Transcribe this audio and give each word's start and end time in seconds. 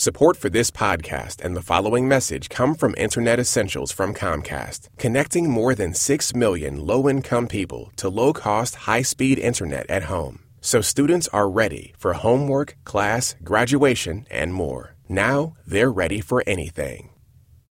Support 0.00 0.38
for 0.38 0.48
this 0.48 0.70
podcast 0.70 1.44
and 1.44 1.54
the 1.54 1.60
following 1.60 2.08
message 2.08 2.48
come 2.48 2.74
from 2.74 2.94
Internet 2.96 3.38
Essentials 3.38 3.92
from 3.92 4.14
Comcast, 4.14 4.88
connecting 4.96 5.50
more 5.50 5.74
than 5.74 5.92
6 5.92 6.34
million 6.34 6.86
low 6.86 7.06
income 7.06 7.46
people 7.46 7.92
to 7.96 8.08
low 8.08 8.32
cost, 8.32 8.76
high 8.86 9.02
speed 9.02 9.38
internet 9.38 9.84
at 9.90 10.04
home. 10.04 10.40
So 10.62 10.80
students 10.80 11.28
are 11.34 11.50
ready 11.50 11.92
for 11.98 12.14
homework, 12.14 12.78
class, 12.84 13.36
graduation, 13.44 14.26
and 14.30 14.54
more. 14.54 14.96
Now 15.06 15.52
they're 15.66 15.92
ready 15.92 16.22
for 16.22 16.42
anything. 16.46 17.10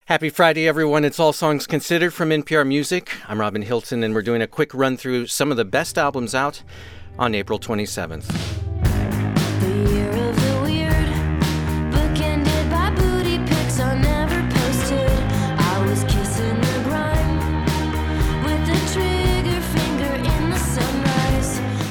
Happy 0.05 0.30
Friday, 0.30 0.68
everyone. 0.68 1.05
It's 1.05 1.20
All 1.20 1.34
Songs 1.34 1.66
Considered 1.66 2.14
from 2.14 2.30
NPR 2.30 2.68
Music. 2.68 3.09
I'm 3.27 3.39
Robin 3.39 3.64
Hilton, 3.64 4.04
and 4.04 4.14
we're 4.14 4.21
doing 4.21 4.43
a 4.43 4.48
quick 4.48 4.75
run 4.75 4.98
through 4.98 5.25
some 5.25 5.50
of 5.50 5.57
the 5.57 5.66
best 5.66 5.98
albums 5.98 6.36
out 6.36 6.61
on 7.18 7.34
April 7.34 7.57
27th. 7.57 8.69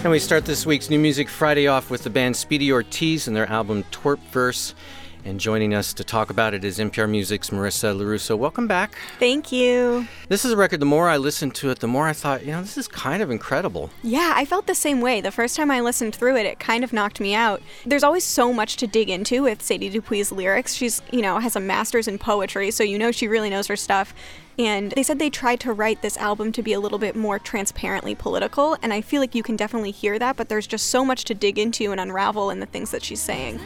And 0.08 0.12
we 0.14 0.18
start 0.20 0.46
this 0.46 0.64
week's 0.64 0.88
New 0.88 0.98
Music 0.98 1.28
Friday 1.28 1.66
off 1.66 1.90
with 1.90 2.02
the 2.02 2.08
band 2.08 2.34
Speedy 2.34 2.72
Ortiz 2.72 3.28
and 3.28 3.36
their 3.36 3.46
album 3.46 3.84
Twerp 3.92 4.20
Verse. 4.30 4.74
And 5.22 5.38
joining 5.38 5.74
us 5.74 5.92
to 5.92 6.02
talk 6.02 6.30
about 6.30 6.54
it 6.54 6.64
is 6.64 6.78
NPR 6.78 7.10
Music's 7.10 7.50
Marissa 7.50 7.94
Lorusso. 7.94 8.38
Welcome 8.38 8.66
back. 8.66 8.96
Thank 9.18 9.52
you. 9.52 10.08
This 10.30 10.46
is 10.46 10.52
a 10.52 10.56
record, 10.56 10.80
the 10.80 10.86
more 10.86 11.10
I 11.10 11.18
listened 11.18 11.54
to 11.56 11.68
it, 11.68 11.80
the 11.80 11.88
more 11.88 12.06
I 12.06 12.14
thought, 12.14 12.42
you 12.42 12.52
know, 12.52 12.62
this 12.62 12.78
is 12.78 12.88
kind 12.88 13.22
of 13.22 13.30
incredible. 13.30 13.90
Yeah, 14.02 14.32
I 14.34 14.46
felt 14.46 14.66
the 14.66 14.74
same 14.74 15.02
way. 15.02 15.20
The 15.20 15.30
first 15.30 15.56
time 15.56 15.70
I 15.70 15.82
listened 15.82 16.14
through 16.14 16.38
it, 16.38 16.46
it 16.46 16.58
kind 16.58 16.84
of 16.84 16.94
knocked 16.94 17.20
me 17.20 17.34
out. 17.34 17.60
There's 17.84 18.02
always 18.02 18.24
so 18.24 18.50
much 18.50 18.76
to 18.76 18.86
dig 18.86 19.10
into 19.10 19.42
with 19.42 19.60
Sadie 19.60 19.90
Dupuis' 19.90 20.32
lyrics. 20.32 20.72
She's, 20.72 21.02
you 21.12 21.20
know, 21.20 21.38
has 21.38 21.54
a 21.54 21.60
master's 21.60 22.08
in 22.08 22.16
poetry, 22.16 22.70
so 22.70 22.82
you 22.82 22.98
know 22.98 23.12
she 23.12 23.28
really 23.28 23.50
knows 23.50 23.66
her 23.66 23.76
stuff. 23.76 24.14
And 24.58 24.90
they 24.92 25.04
said 25.04 25.20
they 25.20 25.30
tried 25.30 25.60
to 25.60 25.72
write 25.72 26.02
this 26.02 26.16
album 26.16 26.50
to 26.52 26.62
be 26.62 26.72
a 26.72 26.80
little 26.80 26.98
bit 26.98 27.14
more 27.14 27.38
transparently 27.38 28.16
political, 28.16 28.76
and 28.82 28.92
I 28.92 29.00
feel 29.00 29.20
like 29.20 29.34
you 29.34 29.44
can 29.44 29.54
definitely 29.54 29.92
hear 29.92 30.18
that, 30.18 30.36
but 30.36 30.48
there's 30.48 30.66
just 30.66 30.86
so 30.86 31.04
much 31.04 31.24
to 31.26 31.34
dig 31.34 31.58
into 31.58 31.92
and 31.92 32.00
unravel 32.00 32.50
in 32.50 32.58
the 32.58 32.66
things 32.66 32.90
that 32.90 33.04
she's 33.04 33.20
saying. 33.20 33.60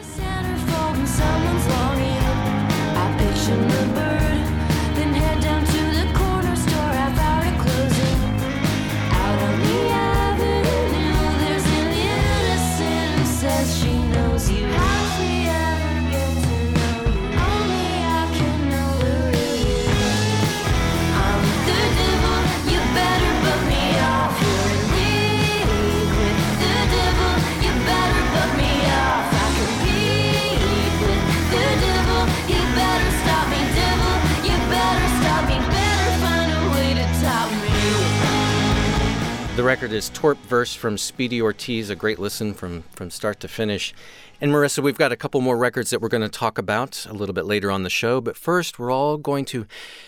The 39.55 39.61
record 39.61 39.91
is 39.91 40.09
Twerp 40.09 40.37
Verse 40.37 40.73
from 40.73 40.97
Speedy 40.97 41.39
Ortiz, 41.39 41.91
a 41.91 41.95
great 41.95 42.17
listen 42.17 42.55
from, 42.55 42.81
from 42.95 43.11
start 43.11 43.39
to 43.41 43.47
finish. 43.47 43.93
And 44.41 44.51
Marissa, 44.51 44.81
we've 44.81 44.97
got 44.97 45.11
a 45.11 45.15
couple 45.15 45.41
more 45.41 45.55
records 45.55 45.91
that 45.91 46.01
we're 46.01 46.09
going 46.09 46.23
to 46.23 46.27
talk 46.27 46.57
about 46.57 47.05
a 47.07 47.13
little 47.13 47.33
bit 47.33 47.45
later 47.45 47.69
on 47.69 47.83
the 47.83 47.89
show. 47.91 48.19
But 48.19 48.35
first, 48.35 48.79
we're 48.79 48.89
all 48.89 49.17
going 49.17 49.45
to 49.45 49.67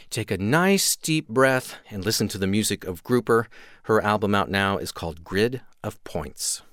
take 0.10 0.32
a 0.32 0.40
nice 0.40 0.96
deep 0.96 1.28
breath 1.28 1.76
and 1.92 2.04
listen 2.04 2.28
to 2.30 2.40
the 2.40 2.48
music 2.48 2.86
of 2.86 3.04
Grouper. 3.04 3.48
Her 3.84 4.02
album 4.02 4.34
out 4.34 4.50
now 4.50 4.80
is 4.80 4.92
called 4.92 5.24
Grid 5.24 5.62
of 5.84 6.04
Points. 6.04 6.64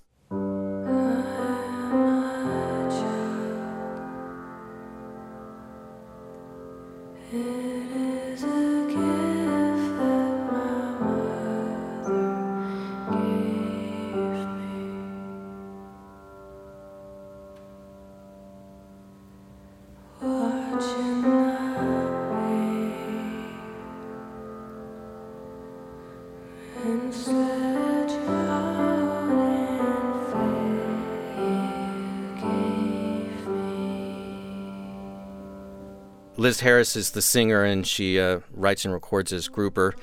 Liz 36.53 36.61
Harris 36.61 36.97
is 36.97 37.13
the 37.13 37.23
singer, 37.23 37.65
and 37.65 37.87
she 37.87 38.21
uh, 38.21 38.41
writes 38.53 38.85
and 38.85 38.93
records 38.93 39.33
as 39.33 39.49
Grouper. 39.49 39.95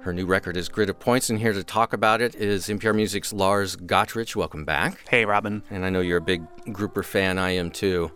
Her 0.00 0.12
new 0.12 0.26
record 0.26 0.56
is 0.56 0.68
Grid 0.68 0.90
of 0.90 0.98
Points, 0.98 1.30
and 1.30 1.38
here 1.38 1.52
to 1.52 1.62
talk 1.62 1.92
about 1.92 2.20
it 2.20 2.34
is 2.34 2.66
NPR 2.66 2.92
Music's 2.92 3.32
Lars 3.32 3.76
Gotrich. 3.76 4.34
Welcome 4.34 4.64
back. 4.64 5.08
Hey, 5.08 5.24
Robin. 5.24 5.62
And 5.70 5.84
I 5.84 5.90
know 5.90 6.00
you're 6.00 6.18
a 6.18 6.20
big 6.20 6.42
Grouper 6.72 7.04
fan. 7.04 7.38
I 7.38 7.50
am 7.50 7.70
too. 7.70 8.10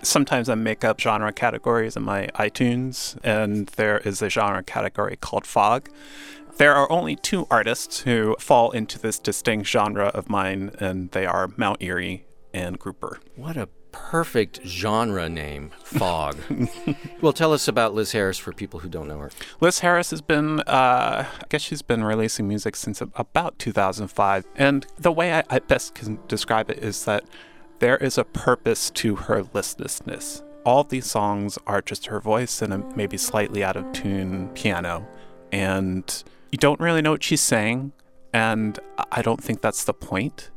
Sometimes 0.00 0.48
I 0.48 0.54
make 0.54 0.84
up 0.84 0.98
genre 0.98 1.34
categories 1.34 1.98
in 1.98 2.02
my 2.02 2.28
iTunes, 2.28 3.18
and 3.22 3.66
there 3.76 3.98
is 3.98 4.22
a 4.22 4.30
genre 4.30 4.62
category 4.62 5.16
called 5.16 5.44
Fog. 5.44 5.90
There 6.56 6.74
are 6.74 6.90
only 6.90 7.14
two 7.14 7.46
artists 7.50 8.00
who 8.00 8.36
fall 8.38 8.70
into 8.70 8.98
this 8.98 9.18
distinct 9.18 9.68
genre 9.68 10.06
of 10.06 10.30
mine, 10.30 10.70
and 10.80 11.10
they 11.10 11.26
are 11.26 11.50
Mount 11.58 11.82
Eerie 11.82 12.24
and 12.54 12.78
Grouper. 12.78 13.20
What 13.34 13.58
a 13.58 13.68
perfect 14.10 14.60
genre 14.64 15.28
name, 15.28 15.70
Fog. 15.82 16.36
well, 17.20 17.32
tell 17.32 17.52
us 17.52 17.66
about 17.66 17.94
Liz 17.94 18.12
Harris 18.12 18.38
for 18.38 18.52
people 18.52 18.80
who 18.80 18.88
don't 18.88 19.08
know 19.08 19.18
her. 19.18 19.30
Liz 19.60 19.80
Harris 19.80 20.10
has 20.10 20.20
been, 20.20 20.60
uh, 20.60 21.26
I 21.26 21.44
guess 21.48 21.62
she's 21.62 21.82
been 21.82 22.04
releasing 22.04 22.46
music 22.46 22.76
since 22.76 23.00
about 23.00 23.58
2005. 23.58 24.46
And 24.54 24.86
the 24.98 25.10
way 25.10 25.32
I, 25.32 25.44
I 25.48 25.58
best 25.60 25.94
can 25.94 26.18
describe 26.28 26.70
it 26.70 26.78
is 26.78 27.04
that 27.06 27.24
there 27.78 27.96
is 27.96 28.16
a 28.18 28.24
purpose 28.24 28.90
to 28.90 29.16
her 29.16 29.44
listlessness. 29.52 30.42
All 30.64 30.84
these 30.84 31.06
songs 31.06 31.58
are 31.66 31.80
just 31.80 32.06
her 32.06 32.20
voice 32.20 32.62
and 32.62 32.72
a 32.72 32.78
maybe 32.94 33.16
slightly 33.16 33.64
out 33.64 33.76
of 33.76 33.90
tune 33.92 34.50
piano. 34.50 35.06
And 35.50 36.22
you 36.52 36.58
don't 36.58 36.80
really 36.80 37.02
know 37.02 37.12
what 37.12 37.24
she's 37.24 37.40
saying. 37.40 37.92
And 38.32 38.78
I 39.10 39.22
don't 39.22 39.42
think 39.42 39.62
that's 39.62 39.84
the 39.84 39.94
point. 39.94 40.50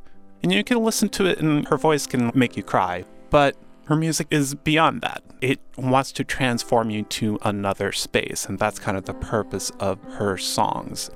And 0.43 0.51
you 0.51 0.63
can 0.63 0.83
listen 0.83 1.09
to 1.09 1.25
it, 1.25 1.39
and 1.39 1.67
her 1.67 1.77
voice 1.77 2.05
can 2.07 2.31
make 2.33 2.55
you 2.55 2.63
cry. 2.63 3.05
But 3.29 3.55
her 3.85 3.95
music 3.95 4.27
is 4.29 4.55
beyond 4.55 5.01
that. 5.01 5.23
It 5.41 5.59
wants 5.77 6.11
to 6.13 6.23
transform 6.23 6.89
you 6.89 7.03
to 7.03 7.39
another 7.41 7.91
space, 7.91 8.45
and 8.45 8.59
that's 8.59 8.77
kind 8.77 8.97
of 8.97 9.05
the 9.05 9.13
purpose 9.13 9.71
of 9.79 9.99
her 10.03 10.37
songs. 10.37 11.09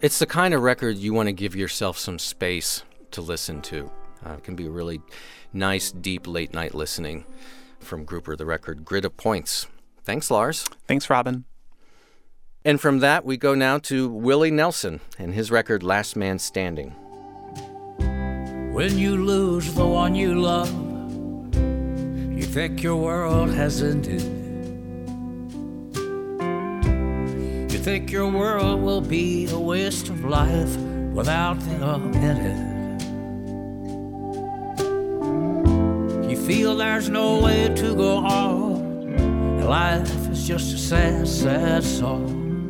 It's 0.00 0.18
the 0.18 0.26
kind 0.26 0.52
of 0.52 0.62
record 0.62 0.96
you 0.96 1.14
want 1.14 1.28
to 1.28 1.32
give 1.32 1.54
yourself 1.54 1.98
some 1.98 2.18
space 2.18 2.82
to 3.12 3.20
listen 3.20 3.62
to. 3.62 3.90
Uh, 4.24 4.32
it 4.32 4.44
can 4.44 4.56
be 4.56 4.68
really 4.68 5.00
nice, 5.52 5.92
deep 5.92 6.26
late 6.26 6.52
night 6.52 6.74
listening 6.74 7.24
from 7.78 8.04
Grouper, 8.04 8.36
the 8.36 8.46
record 8.46 8.84
Grid 8.84 9.04
of 9.04 9.16
Points. 9.16 9.66
Thanks, 10.04 10.30
Lars. 10.30 10.64
Thanks, 10.86 11.08
Robin. 11.08 11.44
And 12.64 12.80
from 12.80 12.98
that, 12.98 13.24
we 13.24 13.36
go 13.36 13.54
now 13.54 13.78
to 13.78 14.08
Willie 14.08 14.50
Nelson 14.50 15.00
and 15.18 15.32
his 15.32 15.52
record 15.52 15.84
Last 15.84 16.16
Man 16.16 16.38
Standing. 16.40 16.90
When 18.72 18.98
you 18.98 19.16
lose 19.24 19.72
the 19.74 19.86
one 19.86 20.14
you 20.14 20.34
love, 20.34 20.95
you 22.36 22.44
think 22.44 22.82
your 22.82 22.96
world 22.96 23.50
has 23.50 23.82
ended. 23.82 24.20
You 27.72 27.78
think 27.78 28.12
your 28.12 28.30
world 28.30 28.82
will 28.82 29.00
be 29.00 29.48
a 29.50 29.58
waste 29.58 30.10
of 30.10 30.22
life 30.22 30.76
without 31.14 31.58
them 31.60 32.12
in 32.12 32.36
it. 32.36 32.76
You 36.30 36.36
feel 36.36 36.76
there's 36.76 37.08
no 37.08 37.40
way 37.40 37.72
to 37.74 37.94
go 37.94 38.18
on. 38.18 39.14
And 39.16 39.64
Life 39.64 40.28
is 40.28 40.46
just 40.46 40.74
a 40.74 40.78
sad, 40.78 41.26
sad 41.26 41.82
song. 41.82 42.68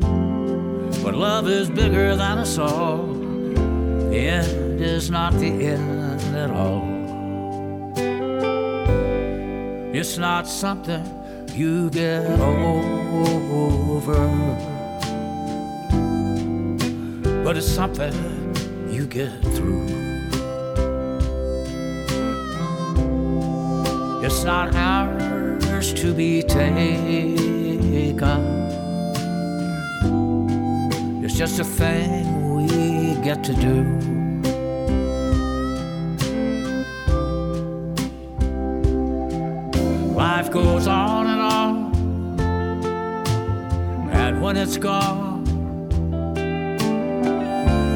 But 1.03 1.13
love 1.13 1.49
is 1.49 1.69
bigger 1.69 2.15
than 2.15 2.37
us 2.37 2.57
all. 2.57 3.05
The 3.07 4.17
end 4.17 4.79
is 4.79 5.11
not 5.11 5.33
the 5.33 5.47
end 5.47 6.21
at 6.35 6.51
all. 6.51 6.96
It's 9.99 10.19
not 10.19 10.45
something 10.47 11.03
you 11.55 11.89
get 11.89 12.39
over, 12.39 14.13
but 17.43 17.57
it's 17.57 17.65
something 17.65 18.13
you 18.91 19.07
get 19.07 19.41
through. 19.55 19.87
It's 24.23 24.43
not 24.43 24.75
ours 24.75 25.95
to 25.95 26.13
be 26.13 26.43
taken. 26.43 27.35
It's 31.23 31.33
just 31.33 31.57
a 31.59 31.63
thing 31.63 32.53
we 32.53 33.15
get 33.23 33.43
to 33.45 33.53
do. 33.55 34.26
Goes 40.63 40.87
on 40.87 41.27
and 41.27 41.41
on, 41.41 41.73
and 44.11 44.41
when 44.41 44.57
it's 44.57 44.77
gone, 44.77 45.45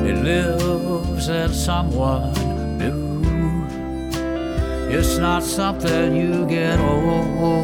it 0.05 0.17
lives 0.23 1.27
in 1.27 1.51
someone 1.53 2.31
new. 2.77 3.23
It's 4.95 5.17
not 5.17 5.41
something 5.41 6.15
you 6.15 6.45
get 6.45 6.79
over, 6.79 7.63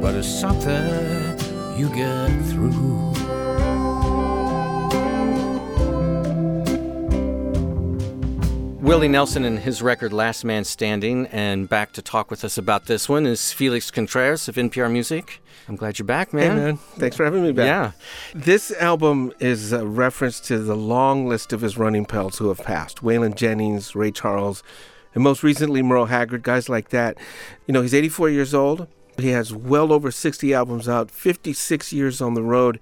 but 0.00 0.14
it's 0.14 0.40
something 0.40 1.38
you 1.78 1.88
get 1.90 2.30
through. 2.50 2.93
Willie 8.84 9.08
Nelson 9.08 9.46
and 9.46 9.60
his 9.60 9.80
record 9.80 10.12
Last 10.12 10.44
Man 10.44 10.62
Standing. 10.62 11.26
And 11.28 11.70
back 11.70 11.92
to 11.92 12.02
talk 12.02 12.30
with 12.30 12.44
us 12.44 12.58
about 12.58 12.84
this 12.84 13.08
one 13.08 13.24
is 13.24 13.50
Felix 13.50 13.90
Contreras 13.90 14.46
of 14.46 14.56
NPR 14.56 14.92
Music. 14.92 15.40
I'm 15.66 15.76
glad 15.76 15.98
you're 15.98 16.04
back, 16.04 16.34
man. 16.34 16.50
Hey, 16.50 16.64
man. 16.64 16.76
Thanks 16.98 17.16
for 17.16 17.24
having 17.24 17.42
me 17.42 17.52
back. 17.52 17.64
Yeah. 17.64 17.92
This 18.34 18.70
album 18.72 19.32
is 19.40 19.72
a 19.72 19.86
reference 19.86 20.38
to 20.40 20.58
the 20.58 20.76
long 20.76 21.26
list 21.26 21.54
of 21.54 21.62
his 21.62 21.78
running 21.78 22.04
pals 22.04 22.36
who 22.36 22.48
have 22.48 22.58
passed 22.58 22.98
Waylon 22.98 23.36
Jennings, 23.36 23.94
Ray 23.96 24.10
Charles, 24.10 24.62
and 25.14 25.24
most 25.24 25.42
recently 25.42 25.80
Merle 25.80 26.04
Haggard, 26.04 26.42
guys 26.42 26.68
like 26.68 26.90
that. 26.90 27.16
You 27.66 27.72
know, 27.72 27.80
he's 27.80 27.94
84 27.94 28.28
years 28.28 28.52
old. 28.52 28.86
He 29.18 29.28
has 29.28 29.52
well 29.52 29.92
over 29.92 30.10
60 30.10 30.52
albums 30.52 30.88
out, 30.88 31.10
56 31.10 31.92
years 31.92 32.20
on 32.20 32.34
the 32.34 32.42
road. 32.42 32.80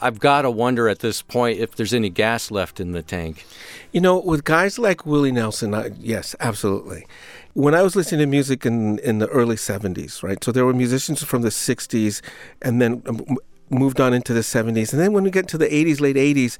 I've 0.00 0.18
got 0.18 0.42
to 0.42 0.50
wonder 0.50 0.88
at 0.88 1.00
this 1.00 1.22
point 1.22 1.58
if 1.58 1.74
there's 1.76 1.94
any 1.94 2.10
gas 2.10 2.50
left 2.50 2.80
in 2.80 2.92
the 2.92 3.02
tank. 3.02 3.44
You 3.92 4.00
know, 4.00 4.18
with 4.18 4.44
guys 4.44 4.78
like 4.78 5.06
Willie 5.06 5.32
Nelson, 5.32 5.74
I, 5.74 5.90
yes, 5.98 6.34
absolutely. 6.40 7.06
When 7.52 7.74
I 7.74 7.82
was 7.82 7.94
listening 7.94 8.20
to 8.20 8.26
music 8.26 8.66
in, 8.66 8.98
in 9.00 9.18
the 9.18 9.28
early 9.28 9.56
70s, 9.56 10.22
right? 10.22 10.42
So 10.42 10.50
there 10.50 10.64
were 10.64 10.72
musicians 10.72 11.22
from 11.22 11.42
the 11.42 11.50
60s 11.50 12.20
and 12.62 12.80
then 12.80 13.02
um, 13.06 13.38
moved 13.70 14.00
on 14.00 14.12
into 14.12 14.32
the 14.32 14.40
70s. 14.40 14.92
And 14.92 15.00
then 15.00 15.12
when 15.12 15.24
we 15.24 15.30
get 15.30 15.48
to 15.48 15.58
the 15.58 15.66
80s, 15.66 16.00
late 16.00 16.16
80s, 16.16 16.58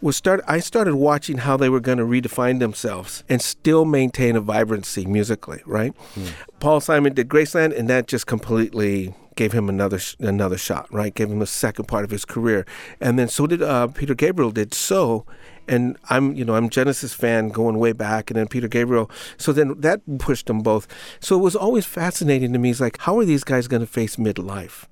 was 0.00 0.16
start 0.16 0.40
I 0.46 0.60
started 0.60 0.96
watching 0.96 1.38
how 1.38 1.56
they 1.56 1.68
were 1.68 1.80
going 1.80 1.98
to 1.98 2.04
redefine 2.04 2.58
themselves 2.58 3.24
and 3.28 3.40
still 3.40 3.84
maintain 3.84 4.36
a 4.36 4.40
vibrancy 4.40 5.06
musically, 5.06 5.62
right? 5.66 5.92
Mm. 6.14 6.32
Paul 6.60 6.80
Simon 6.80 7.14
did 7.14 7.28
Graceland 7.28 7.76
and 7.76 7.88
that 7.88 8.06
just 8.06 8.26
completely 8.26 9.14
gave 9.36 9.52
him 9.52 9.68
another 9.68 10.00
another 10.18 10.58
shot, 10.58 10.92
right? 10.92 11.14
Gave 11.14 11.30
him 11.30 11.42
a 11.42 11.46
second 11.46 11.86
part 11.86 12.04
of 12.04 12.10
his 12.10 12.24
career. 12.24 12.66
And 13.00 13.18
then 13.18 13.28
so 13.28 13.46
did 13.46 13.62
uh, 13.62 13.88
Peter 13.88 14.14
Gabriel 14.14 14.50
did 14.50 14.74
so 14.74 15.26
and 15.68 15.96
I'm 16.08 16.34
you 16.34 16.44
know 16.44 16.54
I'm 16.54 16.68
Genesis 16.68 17.12
fan 17.12 17.48
going 17.48 17.78
way 17.78 17.92
back, 17.92 18.30
and 18.30 18.38
then 18.38 18.48
Peter 18.48 18.68
Gabriel. 18.68 19.10
So 19.36 19.52
then 19.52 19.80
that 19.80 20.00
pushed 20.18 20.46
them 20.46 20.60
both. 20.60 20.86
So 21.20 21.36
it 21.36 21.42
was 21.42 21.56
always 21.56 21.86
fascinating 21.86 22.52
to 22.52 22.58
me. 22.58 22.70
It's 22.70 22.80
like 22.80 22.98
how 23.00 23.18
are 23.18 23.24
these 23.24 23.44
guys 23.44 23.68
going 23.68 23.80
to 23.80 23.86
face 23.86 24.16
midlife? 24.16 24.84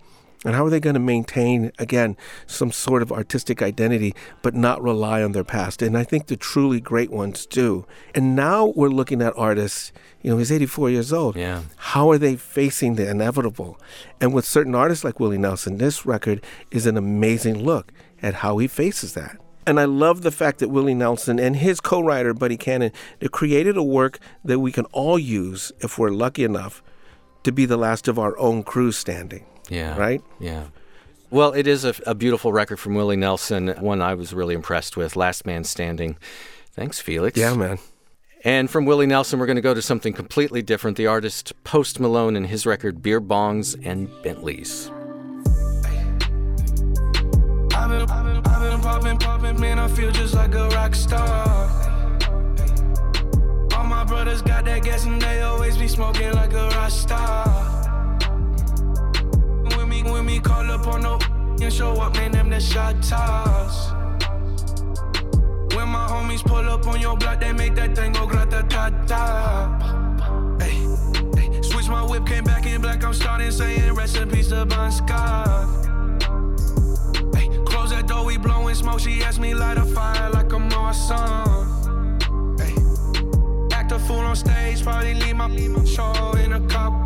And 0.45 0.55
how 0.55 0.67
are 0.67 0.71
they 0.71 0.81
going 0.81 0.95
to 0.95 1.01
maintain, 1.01 1.73
again, 1.79 2.17
some 2.47 2.71
sort 2.71 3.03
of 3.03 3.11
artistic 3.11 3.63
identity, 3.63 4.15
but 4.43 4.55
not 4.55 4.83
rely 4.83 5.23
on 5.23 5.33
their 5.33 5.45
past? 5.45 5.81
And 5.81 5.97
I 5.97 6.05
think 6.05 6.27
the 6.27 6.37
truly 6.37 6.81
great 6.81 7.11
ones 7.11 7.47
do. 7.47 7.87
And 8.15 8.37
now 8.37 8.67
we're 8.77 8.89
looking 8.89 9.23
at 9.23 9.33
artists, 9.37 9.91
you 10.21 10.31
know, 10.31 10.39
he's 10.39 10.53
84 10.53 10.91
years 10.91 11.13
old. 11.13 11.37
Yeah. 11.37 11.63
How 11.77 12.11
are 12.11 12.19
they 12.19 12.37
facing 12.37 12.97
the 12.97 13.09
inevitable? 13.09 13.81
And 14.21 14.35
with 14.35 14.45
certain 14.45 14.75
artists 14.75 15.03
like 15.03 15.19
Willie 15.19 15.39
Nelson, 15.39 15.79
this 15.79 16.05
record 16.05 16.45
is 16.71 16.87
an 16.87 16.97
amazing 16.97 17.65
look 17.65 17.91
at 18.23 18.35
how 18.35 18.59
he 18.59 18.69
faces 18.69 19.15
that. 19.15 19.39
And 19.67 19.81
I 19.81 19.87
love 19.87 20.21
the 20.21 20.31
fact 20.31 20.59
that 20.59 20.69
Willie 20.69 20.95
Nelson 20.95 21.39
and 21.39 21.57
his 21.57 21.81
co 21.81 22.03
writer, 22.03 22.35
Buddy 22.35 22.59
Cannon, 22.59 22.93
they 23.21 23.29
created 23.29 23.79
a 23.79 23.83
work 23.83 24.19
that 24.45 24.59
we 24.59 24.71
can 24.71 24.85
all 24.87 25.19
use 25.19 25.73
if 25.81 25.99
we're 25.99 26.11
lucky 26.11 26.45
enough 26.45 26.83
to 27.45 27.53
be 27.53 27.65
the 27.65 27.79
last 27.79 28.07
of 28.07 28.19
our 28.19 28.37
own 28.39 28.63
crew 28.63 28.93
standing. 28.93 29.47
Yeah. 29.69 29.97
Right? 29.97 30.23
Yeah. 30.39 30.65
Well, 31.31 31.53
it 31.53 31.67
is 31.67 31.85
a, 31.85 31.95
a, 32.07 32.15
beautiful 32.15 32.53
record 32.53 32.79
from 32.79 32.95
Willie 32.95 33.17
Nelson, 33.17 33.69
one 33.81 34.01
I 34.01 34.15
was 34.15 34.33
really 34.33 34.55
impressed 34.55 34.97
with, 34.97 35.17
Last 35.17 35.45
Man 35.47 35.65
Standing. 35.65 36.17
Thanks, 36.73 37.01
Felix. 37.01 37.37
Yeah, 37.37 37.55
man. 37.55 37.79
And 38.45 38.71
from 38.71 38.85
Willie 38.85 39.07
Nelson, 39.07 39.41
we're 39.41 39.47
going 39.47 39.57
to 39.57 39.63
go 39.63 39.75
to 39.75 39.83
something 39.83 40.13
completely 40.13 40.63
different 40.63 40.97
the 40.97 41.07
artist 41.07 41.53
Post 41.65 41.99
Malone 41.99 42.37
and 42.37 42.47
his 42.47 42.67
record 42.67 43.03
Beer 43.03 43.21
Bongs 43.21 43.75
and 43.85 44.09
Bentleys. 44.23 44.91
I've 47.75 47.91
been, 47.91 48.09
I've 48.09 48.63
been 48.63 48.81
popping, 48.81 49.19
popping, 49.19 49.61
man, 49.61 49.79
I 49.79 49.89
feel 49.89 50.13
just 50.13 50.35
like 50.35 50.55
a 50.55 50.69
rock 50.69 50.95
star. 50.95 51.69
All 53.75 53.85
my 53.87 54.05
brothers 54.05 54.43
got 54.43 54.67
that 54.67 54.85
gas 54.85 55.05
and 55.05 55.21
they 55.21 55.41
always 55.41 55.77
be 55.77 55.89
smoking 55.89 56.33
like 56.33 56.53
a 56.53 56.69
rock 56.69 56.91
star 56.91 57.94
when 60.05 60.27
me 60.27 60.39
call 60.41 60.71
up 60.71 60.87
on 60.87 61.03
no 61.03 61.19
and 61.63 61.73
show 61.73 61.93
up, 61.95 62.15
man, 62.15 62.33
them 62.33 62.51
the 62.51 62.61
shot 62.61 63.03
toss. 63.03 63.93
When 65.75 65.89
my 65.89 66.07
homies 66.09 66.43
pull 66.45 66.69
up 66.69 66.87
on 66.87 67.01
your 67.01 67.17
block, 67.17 67.41
they 67.41 67.53
make 67.53 67.75
that 67.77 67.95
thing 67.95 68.13
go 68.13 68.27
grata 68.27 68.65
ta 68.69 68.91
ta. 69.07 70.57
Hey, 70.61 70.75
hey, 71.37 71.63
switch 71.63 71.89
my 71.89 72.03
whip, 72.03 72.27
came 72.27 72.45
back 72.45 72.67
in 72.67 72.81
black. 72.81 73.05
I'm 73.05 73.15
starting 73.15 73.51
saying 73.51 73.95
rest 73.95 74.17
in 74.17 74.31
peace 74.31 74.49
to 74.49 74.67
Bon 74.67 74.91
Scott. 74.91 75.69
Hey, 77.35 77.49
close 77.65 77.91
that 77.91 78.07
door, 78.07 78.25
we 78.25 78.37
blowing 78.37 78.75
smoke. 78.75 79.01
She 79.01 79.23
asked 79.23 79.41
me 79.41 79.55
light 79.55 79.79
a 79.79 79.85
fire 79.85 80.31
like 80.31 80.53
a 80.53 80.59
Morrison. 80.59 81.17
Hey, 82.59 82.75
act 83.73 83.93
a 83.93 83.99
fool 83.99 84.21
on 84.21 84.37
stage, 84.37 84.83
probably 84.83 85.15
leave 85.15 85.37
my 85.37 85.49
show 85.85 86.33
in 86.45 86.53
a 86.53 86.61
cop 86.69 87.04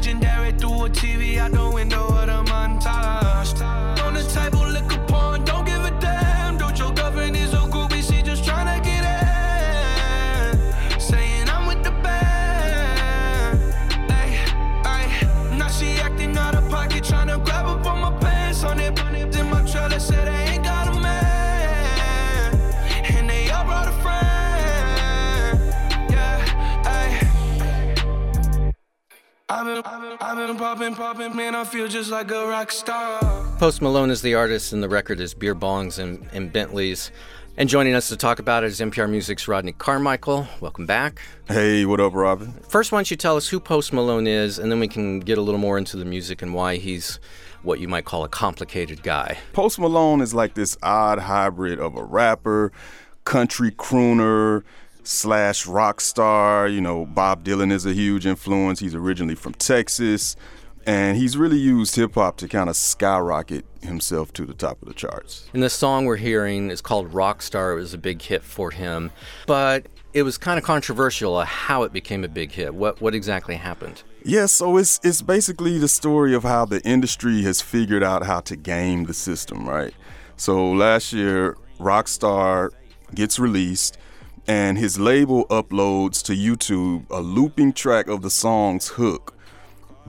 legendary 0.00 0.50
through 0.52 0.86
a 0.86 0.88
TV 0.88 1.36
out 1.36 1.52
the 1.52 1.70
window 1.74 2.06
of 2.06 2.26
the 2.26 2.50
montage. 2.50 3.69
Been, 30.34 30.40
I've 30.40 30.48
been 30.48 30.56
popping, 30.58 30.94
popping, 30.94 31.36
man, 31.36 31.54
I 31.54 31.64
feel 31.64 31.88
just 31.88 32.10
like 32.10 32.30
a 32.30 32.46
rock 32.46 32.70
star. 32.70 33.20
Post 33.58 33.82
Malone 33.82 34.10
is 34.10 34.22
the 34.22 34.34
artist, 34.34 34.72
and 34.72 34.82
the 34.82 34.88
record 34.88 35.20
is 35.20 35.34
Beer 35.34 35.54
Bongs 35.54 35.98
and, 35.98 36.28
and 36.32 36.52
Bentleys. 36.52 37.10
And 37.56 37.68
joining 37.68 37.94
us 37.94 38.08
to 38.08 38.16
talk 38.16 38.38
about 38.38 38.62
it 38.62 38.68
is 38.68 38.80
NPR 38.80 39.10
Music's 39.10 39.48
Rodney 39.48 39.72
Carmichael. 39.72 40.46
Welcome 40.60 40.86
back. 40.86 41.20
Hey, 41.48 41.84
what 41.84 42.00
up, 42.00 42.14
Robin? 42.14 42.52
First, 42.68 42.92
why 42.92 42.98
don't 42.98 43.10
you 43.10 43.16
tell 43.16 43.36
us 43.36 43.48
who 43.48 43.58
Post 43.58 43.92
Malone 43.92 44.26
is, 44.26 44.58
and 44.58 44.70
then 44.70 44.78
we 44.78 44.88
can 44.88 45.20
get 45.20 45.36
a 45.36 45.42
little 45.42 45.60
more 45.60 45.76
into 45.76 45.96
the 45.96 46.04
music 46.04 46.42
and 46.42 46.54
why 46.54 46.76
he's 46.76 47.18
what 47.62 47.80
you 47.80 47.88
might 47.88 48.04
call 48.04 48.24
a 48.24 48.28
complicated 48.28 49.02
guy. 49.02 49.36
Post 49.52 49.78
Malone 49.78 50.20
is 50.20 50.32
like 50.32 50.54
this 50.54 50.76
odd 50.82 51.18
hybrid 51.18 51.78
of 51.78 51.96
a 51.96 52.04
rapper, 52.04 52.72
country 53.24 53.70
crooner, 53.72 54.62
slash 55.02 55.66
rock 55.66 56.00
star. 56.00 56.68
You 56.68 56.80
know, 56.80 57.06
Bob 57.06 57.44
Dylan 57.44 57.72
is 57.72 57.86
a 57.86 57.92
huge 57.92 58.26
influence. 58.26 58.80
He's 58.80 58.94
originally 58.94 59.34
from 59.34 59.54
Texas. 59.54 60.36
And 60.86 61.16
he's 61.16 61.36
really 61.36 61.58
used 61.58 61.94
hip 61.96 62.14
hop 62.14 62.38
to 62.38 62.48
kind 62.48 62.70
of 62.70 62.76
skyrocket 62.76 63.66
himself 63.82 64.32
to 64.32 64.46
the 64.46 64.54
top 64.54 64.80
of 64.80 64.88
the 64.88 64.94
charts. 64.94 65.48
And 65.52 65.62
the 65.62 65.70
song 65.70 66.06
we're 66.06 66.16
hearing 66.16 66.70
is 66.70 66.80
called 66.80 67.12
Rockstar. 67.12 67.72
It 67.72 67.76
was 67.76 67.92
a 67.92 67.98
big 67.98 68.22
hit 68.22 68.42
for 68.42 68.70
him. 68.70 69.10
But 69.46 69.86
it 70.14 70.22
was 70.22 70.38
kind 70.38 70.58
of 70.58 70.64
controversial 70.64 71.36
uh, 71.36 71.44
how 71.44 71.82
it 71.82 71.92
became 71.92 72.24
a 72.24 72.28
big 72.28 72.52
hit. 72.52 72.74
What, 72.74 73.00
what 73.00 73.14
exactly 73.14 73.56
happened? 73.56 74.02
Yeah, 74.24 74.46
so 74.46 74.76
it's 74.76 75.00
it's 75.02 75.22
basically 75.22 75.78
the 75.78 75.88
story 75.88 76.34
of 76.34 76.42
how 76.42 76.66
the 76.66 76.82
industry 76.82 77.42
has 77.42 77.62
figured 77.62 78.02
out 78.02 78.24
how 78.24 78.40
to 78.40 78.56
game 78.56 79.04
the 79.04 79.14
system, 79.14 79.66
right? 79.66 79.94
So 80.36 80.72
last 80.72 81.12
year, 81.12 81.56
Rockstar 81.78 82.70
gets 83.14 83.38
released 83.38 83.96
and 84.50 84.76
his 84.78 84.98
label 84.98 85.46
uploads 85.46 86.20
to 86.24 86.32
YouTube 86.32 87.08
a 87.08 87.20
looping 87.20 87.72
track 87.72 88.08
of 88.08 88.20
the 88.22 88.30
song's 88.30 88.88
hook, 88.88 89.32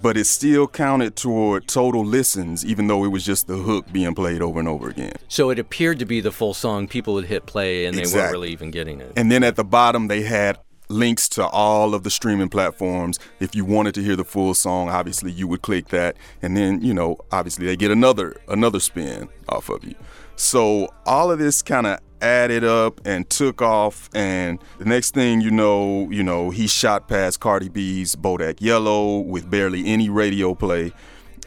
but 0.02 0.18
it's 0.18 0.32
still 0.32 0.68
counted 0.68 1.16
toward 1.16 1.68
total 1.68 2.04
listens, 2.04 2.66
even 2.66 2.88
though 2.88 3.04
it 3.04 3.10
was 3.10 3.24
just 3.24 3.46
the 3.46 3.58
hook 3.58 3.86
being 3.92 4.16
played 4.16 4.42
over 4.42 4.58
and 4.58 4.68
over 4.68 4.90
again. 4.90 5.14
So 5.28 5.52
it 5.52 5.60
appeared 5.60 6.00
to 6.00 6.06
be 6.06 6.22
the 6.22 6.32
full 6.32 6.56
song. 6.56 6.88
People 6.88 7.14
would 7.14 7.26
hit 7.26 7.46
play 7.46 7.86
and 7.86 7.96
they 7.96 8.02
exactly. 8.02 8.20
weren't 8.20 8.32
really 8.32 8.52
even 8.52 8.72
getting 8.72 9.00
it. 9.00 9.14
And 9.16 9.32
then 9.32 9.44
at 9.44 9.58
the 9.58 9.64
bottom, 9.64 10.08
they 10.08 10.24
had 10.24 10.58
links 10.90 11.30
to 11.30 11.46
all 11.46 11.94
of 11.94 12.02
the 12.02 12.10
streaming 12.10 12.50
platforms. 12.50 13.20
If 13.40 13.54
you 13.54 13.64
wanted 13.64 13.94
to 13.94 14.04
hear 14.04 14.16
the 14.16 14.26
full 14.26 14.56
song, 14.56 14.90
obviously 14.90 15.32
you 15.32 15.48
would 15.50 15.62
click 15.62 15.90
that, 15.90 16.18
and 16.42 16.58
then 16.58 16.82
you 16.82 16.96
know, 16.96 17.18
obviously 17.32 17.68
they 17.68 17.78
get 17.78 17.92
another 17.92 18.42
another 18.48 18.80
spin 18.80 19.30
off 19.50 19.70
of 19.70 19.84
you. 19.84 19.94
So 20.36 20.92
all 21.06 21.32
of 21.32 21.38
this 21.38 21.62
kind 21.62 21.86
of 21.86 22.00
added 22.22 22.64
up 22.64 23.02
and 23.06 23.30
took 23.30 23.62
off, 23.62 24.10
and 24.14 24.60
the 24.78 24.86
next 24.86 25.14
thing 25.14 25.42
you 25.42 25.52
know, 25.52 26.10
you 26.10 26.24
know, 26.24 26.50
he 26.50 26.68
shot 26.68 27.08
past 27.08 27.40
Cardi 27.40 27.70
B's 27.70 28.16
Bodak 28.16 28.62
Yellow 28.62 29.20
with 29.20 29.50
barely 29.50 29.86
any 29.88 30.10
radio 30.10 30.54
play. 30.56 30.94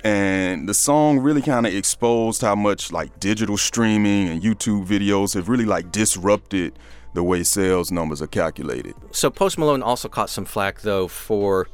And 0.02 0.68
the 0.68 0.74
song 0.74 1.18
really 1.18 1.40
kind 1.40 1.66
of 1.66 1.74
exposed 1.74 2.42
how 2.42 2.54
much 2.54 2.92
like 2.92 3.18
digital 3.20 3.56
streaming 3.56 4.28
and 4.28 4.42
YouTube 4.42 4.86
videos 4.86 5.34
have 5.34 5.48
really 5.48 5.64
like 5.64 5.90
disrupted 5.92 6.78
the 7.14 7.22
way 7.22 7.42
sales 7.42 7.90
numbers 7.90 8.20
are 8.20 8.26
calculated. 8.26 8.94
So 9.12 9.30
Post 9.30 9.56
Malone 9.56 9.82
also 9.82 10.08
caught 10.08 10.28
some 10.28 10.44
flack 10.44 10.82
though 10.82 11.08
for, 11.08 11.68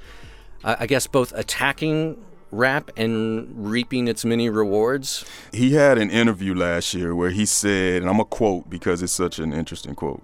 I 0.63 0.87
guess, 0.87 1.09
both 1.09 1.33
attacking 1.35 2.23
rap 2.51 2.91
and 2.97 3.49
reaping 3.57 4.09
its 4.09 4.25
many 4.25 4.49
rewards. 4.49 5.25
He 5.53 5.75
had 5.75 5.99
an 5.99 6.11
interview 6.11 6.55
last 6.55 6.95
year 6.95 7.15
where 7.15 7.31
he 7.31 7.47
said, 7.47 8.03
and 8.03 8.11
I'm 8.11 8.21
a 8.21 8.25
quote 8.25 8.69
because 8.69 9.03
it's 9.03 9.13
such 9.13 9.39
an 9.39 9.53
interesting 9.53 9.95
quote. 9.95 10.23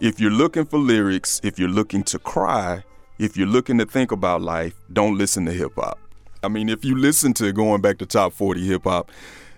If 0.00 0.20
you're 0.20 0.30
looking 0.30 0.64
for 0.64 0.78
lyrics, 0.78 1.40
if 1.44 1.58
you're 1.58 1.68
looking 1.68 2.02
to 2.04 2.18
cry, 2.18 2.84
if 3.18 3.36
you're 3.36 3.46
looking 3.46 3.78
to 3.78 3.86
think 3.86 4.10
about 4.10 4.42
life, 4.42 4.74
don't 4.92 5.16
listen 5.16 5.46
to 5.46 5.52
hip 5.52 5.72
hop. 5.76 5.98
I 6.44 6.48
mean, 6.48 6.68
if 6.68 6.84
you 6.84 6.96
listen 6.96 7.34
to 7.34 7.52
going 7.52 7.80
back 7.80 7.98
to 7.98 8.06
top 8.06 8.32
40 8.32 8.66
hip 8.66 8.84
hop, 8.84 9.10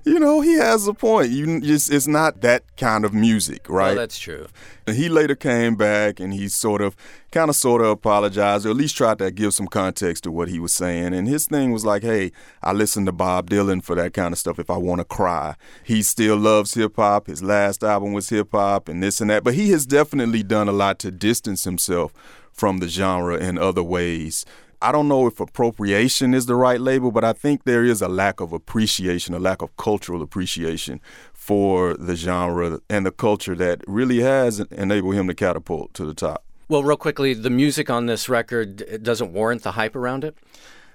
you 0.06 0.20
know, 0.20 0.40
he 0.40 0.54
has 0.54 0.86
a 0.86 0.94
point. 0.94 1.30
You 1.30 1.60
just 1.60 1.92
it's 1.92 2.06
not 2.06 2.40
that 2.42 2.62
kind 2.76 3.04
of 3.04 3.12
music, 3.12 3.68
right? 3.68 3.88
Well, 3.88 3.96
that's 3.96 4.16
true. 4.16 4.46
And 4.86 4.96
he 4.96 5.08
later 5.08 5.34
came 5.34 5.74
back 5.74 6.20
and 6.20 6.32
he 6.32 6.46
sort 6.46 6.80
of 6.80 6.94
kind 7.32 7.50
of 7.50 7.56
sort 7.56 7.82
of 7.82 7.88
apologized 7.88 8.64
or 8.64 8.70
at 8.70 8.76
least 8.76 8.96
tried 8.96 9.18
to 9.18 9.32
give 9.32 9.52
some 9.52 9.66
context 9.66 10.22
to 10.22 10.30
what 10.30 10.46
he 10.46 10.60
was 10.60 10.72
saying. 10.72 11.12
And 11.12 11.26
his 11.26 11.46
thing 11.46 11.72
was 11.72 11.84
like, 11.84 12.04
"Hey, 12.04 12.30
I 12.62 12.72
listen 12.72 13.04
to 13.06 13.12
Bob 13.12 13.50
Dylan 13.50 13.82
for 13.82 13.96
that 13.96 14.14
kind 14.14 14.32
of 14.32 14.38
stuff 14.38 14.60
if 14.60 14.70
I 14.70 14.76
want 14.76 15.00
to 15.00 15.04
cry. 15.04 15.56
He 15.82 16.02
still 16.02 16.36
loves 16.36 16.74
hip 16.74 16.94
hop. 16.94 17.26
His 17.26 17.42
last 17.42 17.82
album 17.82 18.12
was 18.12 18.28
hip 18.28 18.52
hop 18.52 18.88
and 18.88 19.02
this 19.02 19.20
and 19.20 19.28
that, 19.30 19.42
but 19.42 19.54
he 19.54 19.70
has 19.70 19.86
definitely 19.86 20.44
done 20.44 20.68
a 20.68 20.72
lot 20.72 21.00
to 21.00 21.10
distance 21.10 21.64
himself 21.64 22.12
from 22.52 22.78
the 22.78 22.88
genre 22.88 23.36
in 23.36 23.58
other 23.58 23.82
ways. 23.82 24.46
I 24.82 24.92
don't 24.92 25.08
know 25.08 25.26
if 25.26 25.40
appropriation 25.40 26.34
is 26.34 26.46
the 26.46 26.54
right 26.54 26.80
label, 26.80 27.10
but 27.10 27.24
I 27.24 27.32
think 27.32 27.64
there 27.64 27.84
is 27.84 28.02
a 28.02 28.08
lack 28.08 28.40
of 28.40 28.52
appreciation, 28.52 29.34
a 29.34 29.38
lack 29.38 29.62
of 29.62 29.76
cultural 29.76 30.22
appreciation 30.22 31.00
for 31.32 31.94
the 31.94 32.16
genre 32.16 32.80
and 32.90 33.06
the 33.06 33.10
culture 33.10 33.54
that 33.54 33.82
really 33.86 34.20
has 34.20 34.60
enabled 34.60 35.14
him 35.14 35.28
to 35.28 35.34
catapult 35.34 35.94
to 35.94 36.04
the 36.04 36.14
top. 36.14 36.44
Well, 36.68 36.82
real 36.82 36.96
quickly, 36.96 37.32
the 37.32 37.50
music 37.50 37.90
on 37.90 38.06
this 38.06 38.28
record 38.28 39.02
doesn't 39.02 39.32
warrant 39.32 39.62
the 39.62 39.72
hype 39.72 39.94
around 39.94 40.24
it. 40.24 40.36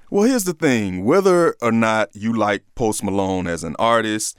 Well, 0.10 0.28
here's 0.28 0.44
the 0.44 0.54
thing 0.54 1.06
whether 1.06 1.56
or 1.62 1.72
not 1.72 2.14
you 2.14 2.34
like 2.34 2.64
Post 2.76 3.04
Malone 3.04 3.48
as 3.48 3.64
an 3.64 3.78
artist, 3.80 4.38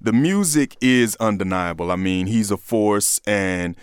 the 0.00 0.12
music 0.12 0.76
is 0.80 1.16
undeniable. 1.16 1.90
I 1.90 1.96
mean, 1.96 2.28
he's 2.28 2.52
a 2.52 2.56
force 2.56 3.20
and 3.26 3.76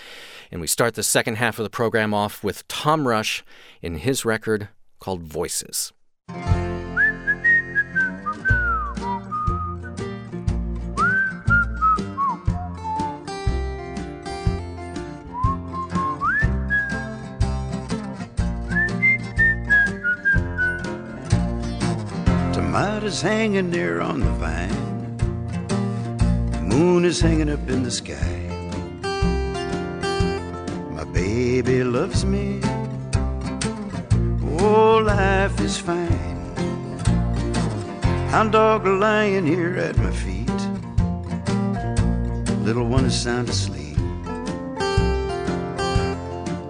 And 0.52 0.60
we 0.60 0.66
start 0.68 0.96
the 0.96 1.04
second 1.04 1.36
half 1.36 1.60
of 1.60 1.64
the 1.64 1.70
program 1.70 2.12
off 2.12 2.44
with 2.44 2.68
Tom 2.68 3.08
Rush 3.08 3.44
in 3.84 4.00
his 4.00 4.26
record 4.26 4.70
called 5.00 5.22
Voices. 5.22 5.94
Is 23.06 23.22
hanging 23.22 23.70
there 23.70 24.02
on 24.02 24.20
the 24.20 24.32
vine. 24.32 25.18
The 26.52 26.62
moon 26.62 27.06
is 27.06 27.20
hanging 27.22 27.50
up 27.50 27.70
in 27.70 27.84
the 27.84 27.92
sky. 27.92 28.40
My 30.90 31.04
baby 31.04 31.84
loves 31.84 32.26
me. 32.26 32.62
Oh, 34.60 35.04
life 35.06 35.60
is 35.62 35.78
fine. 35.78 36.56
Hound 38.32 38.54
dog 38.54 38.88
lying 38.88 39.46
here 39.46 39.78
at 39.78 39.98
my 39.98 40.12
feet. 40.12 40.62
Little 42.66 42.88
one 42.88 43.06
is 43.06 43.22
sound 43.22 43.50
asleep. 43.50 43.98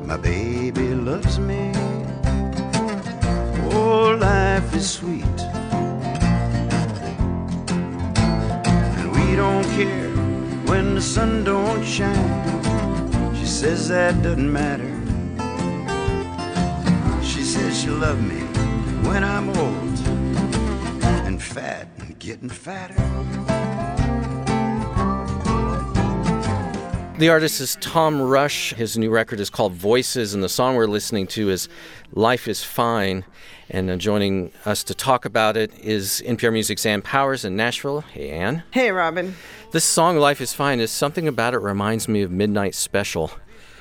My 0.04 0.18
baby 0.18 0.96
loves 0.96 1.39
me. 1.39 1.72
Oh, 3.72 4.18
life 4.20 4.75
is 4.75 4.89
sweet. 4.89 5.35
Don't 9.36 9.65
care 9.72 10.10
when 10.65 10.96
the 10.96 11.01
sun 11.01 11.44
don't 11.44 11.84
shine. 11.84 13.36
She 13.36 13.46
says 13.46 13.89
that 13.89 14.22
doesn't 14.22 14.51
matter. 14.51 14.92
She 17.22 17.42
says 17.44 17.80
she'll 17.82 17.96
love 17.96 18.22
me 18.22 18.42
when 19.08 19.24
I'm 19.24 19.50
old 19.50 20.00
and 21.25 21.42
fat 21.42 21.88
and 22.00 22.18
getting 22.20 22.50
fatter. 22.50 23.55
The 27.17 27.29
artist 27.29 27.62
is 27.62 27.77
Tom 27.79 28.22
Rush. 28.22 28.74
His 28.74 28.98
new 28.98 29.10
record 29.10 29.39
is 29.39 29.50
called 29.50 29.72
Voices, 29.72 30.34
and 30.34 30.43
the 30.43 30.50
song 30.50 30.75
we're 30.75 30.86
listening 30.86 31.27
to 31.27 31.50
is 31.50 31.69
Life 32.12 32.45
is 32.45 32.62
Fine. 32.62 33.24
And 33.69 33.89
uh, 33.89 33.95
joining 33.95 34.51
us 34.65 34.84
to 34.84 34.93
talk 34.93 35.24
about 35.24 35.55
it 35.55 35.72
is 35.79 36.22
NPR 36.25 36.51
Music's 36.51 36.86
Ann 36.86 37.01
Powers 37.01 37.45
in 37.45 37.55
Nashville. 37.55 38.01
Hey, 38.01 38.31
Ann. 38.31 38.63
Hey, 38.72 38.91
Robin. 38.91 39.34
This 39.72 39.86
song, 39.86 40.17
Life 40.17 40.41
is 40.41 40.53
Fine, 40.53 40.81
is 40.81 40.91
something 40.91 41.25
about 41.25 41.53
it 41.53 41.60
reminds 41.60 42.10
me 42.10 42.22
of 42.22 42.31
Midnight 42.31 42.75
Special. 42.75 43.31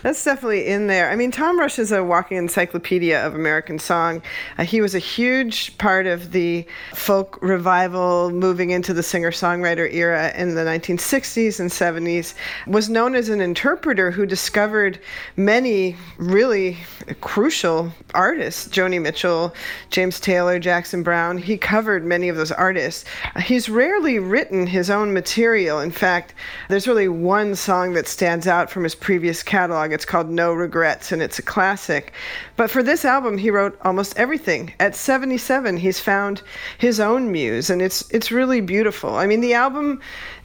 That's 0.04 0.22
definitely 0.22 0.66
in 0.66 0.86
there. 0.86 1.10
I 1.10 1.16
mean, 1.16 1.30
Tom 1.30 1.58
Rush 1.58 1.78
is 1.78 1.90
a 1.90 2.04
walking 2.04 2.36
encyclopedia 2.36 3.26
of 3.26 3.34
American 3.34 3.78
song. 3.78 4.20
Uh, 4.58 4.64
he 4.64 4.82
was 4.82 4.94
a 4.94 4.98
huge 4.98 5.78
part 5.78 6.06
of 6.06 6.32
the 6.32 6.66
folk 6.92 7.38
revival 7.40 8.30
moving 8.30 8.68
into 8.68 8.92
the 8.92 9.02
singer-songwriter 9.02 9.90
era 9.94 10.30
in 10.36 10.56
the 10.56 10.60
1960s 10.60 11.58
and 11.58 11.70
70s. 11.70 12.34
Was 12.66 12.90
known 12.90 13.14
as 13.14 13.30
an 13.30 13.40
interpreter 13.40 14.10
who 14.10 14.26
discovered 14.26 15.00
many 15.38 15.96
really 16.18 16.76
crucial 17.22 17.90
artists, 18.12 18.68
Joni 18.68 19.00
Mitchell, 19.00 19.54
James 19.88 20.20
Taylor, 20.20 20.58
Jackson 20.58 21.02
Browne. 21.02 21.38
He 21.38 21.56
covered 21.56 22.04
many 22.04 22.28
of 22.28 22.36
those 22.36 22.52
artists. 22.52 23.06
Uh, 23.34 23.40
he's 23.40 23.70
rarely 23.70 24.18
written 24.18 24.66
his 24.66 24.90
own 24.90 25.14
material. 25.14 25.80
In 25.80 25.90
fact, 25.90 26.34
there's 26.68 26.86
really 26.86 27.08
one 27.08 27.54
song 27.54 27.94
that 27.94 28.06
stands 28.06 28.46
out 28.46 28.70
from 28.70 28.82
his 28.82 28.94
previous 28.94 29.42
catalog 29.42 29.93
It's 29.94 30.04
called 30.04 30.28
No 30.28 30.52
Regrets, 30.52 31.12
and 31.12 31.22
it's 31.22 31.38
a 31.38 31.42
classic. 31.42 32.12
But 32.56 32.70
for 32.70 32.82
this 32.82 33.04
album, 33.04 33.38
he 33.38 33.50
wrote 33.50 33.78
almost 33.82 34.18
everything. 34.18 34.74
At 34.80 34.94
77, 34.94 35.76
he's 35.76 36.00
found 36.00 36.42
his 36.78 37.00
own 37.00 37.32
muse, 37.32 37.70
and 37.70 37.80
it's 37.80 38.10
it's 38.10 38.30
really 38.30 38.60
beautiful. 38.60 39.14
I 39.14 39.26
mean, 39.26 39.40
the 39.40 39.54
album 39.54 40.00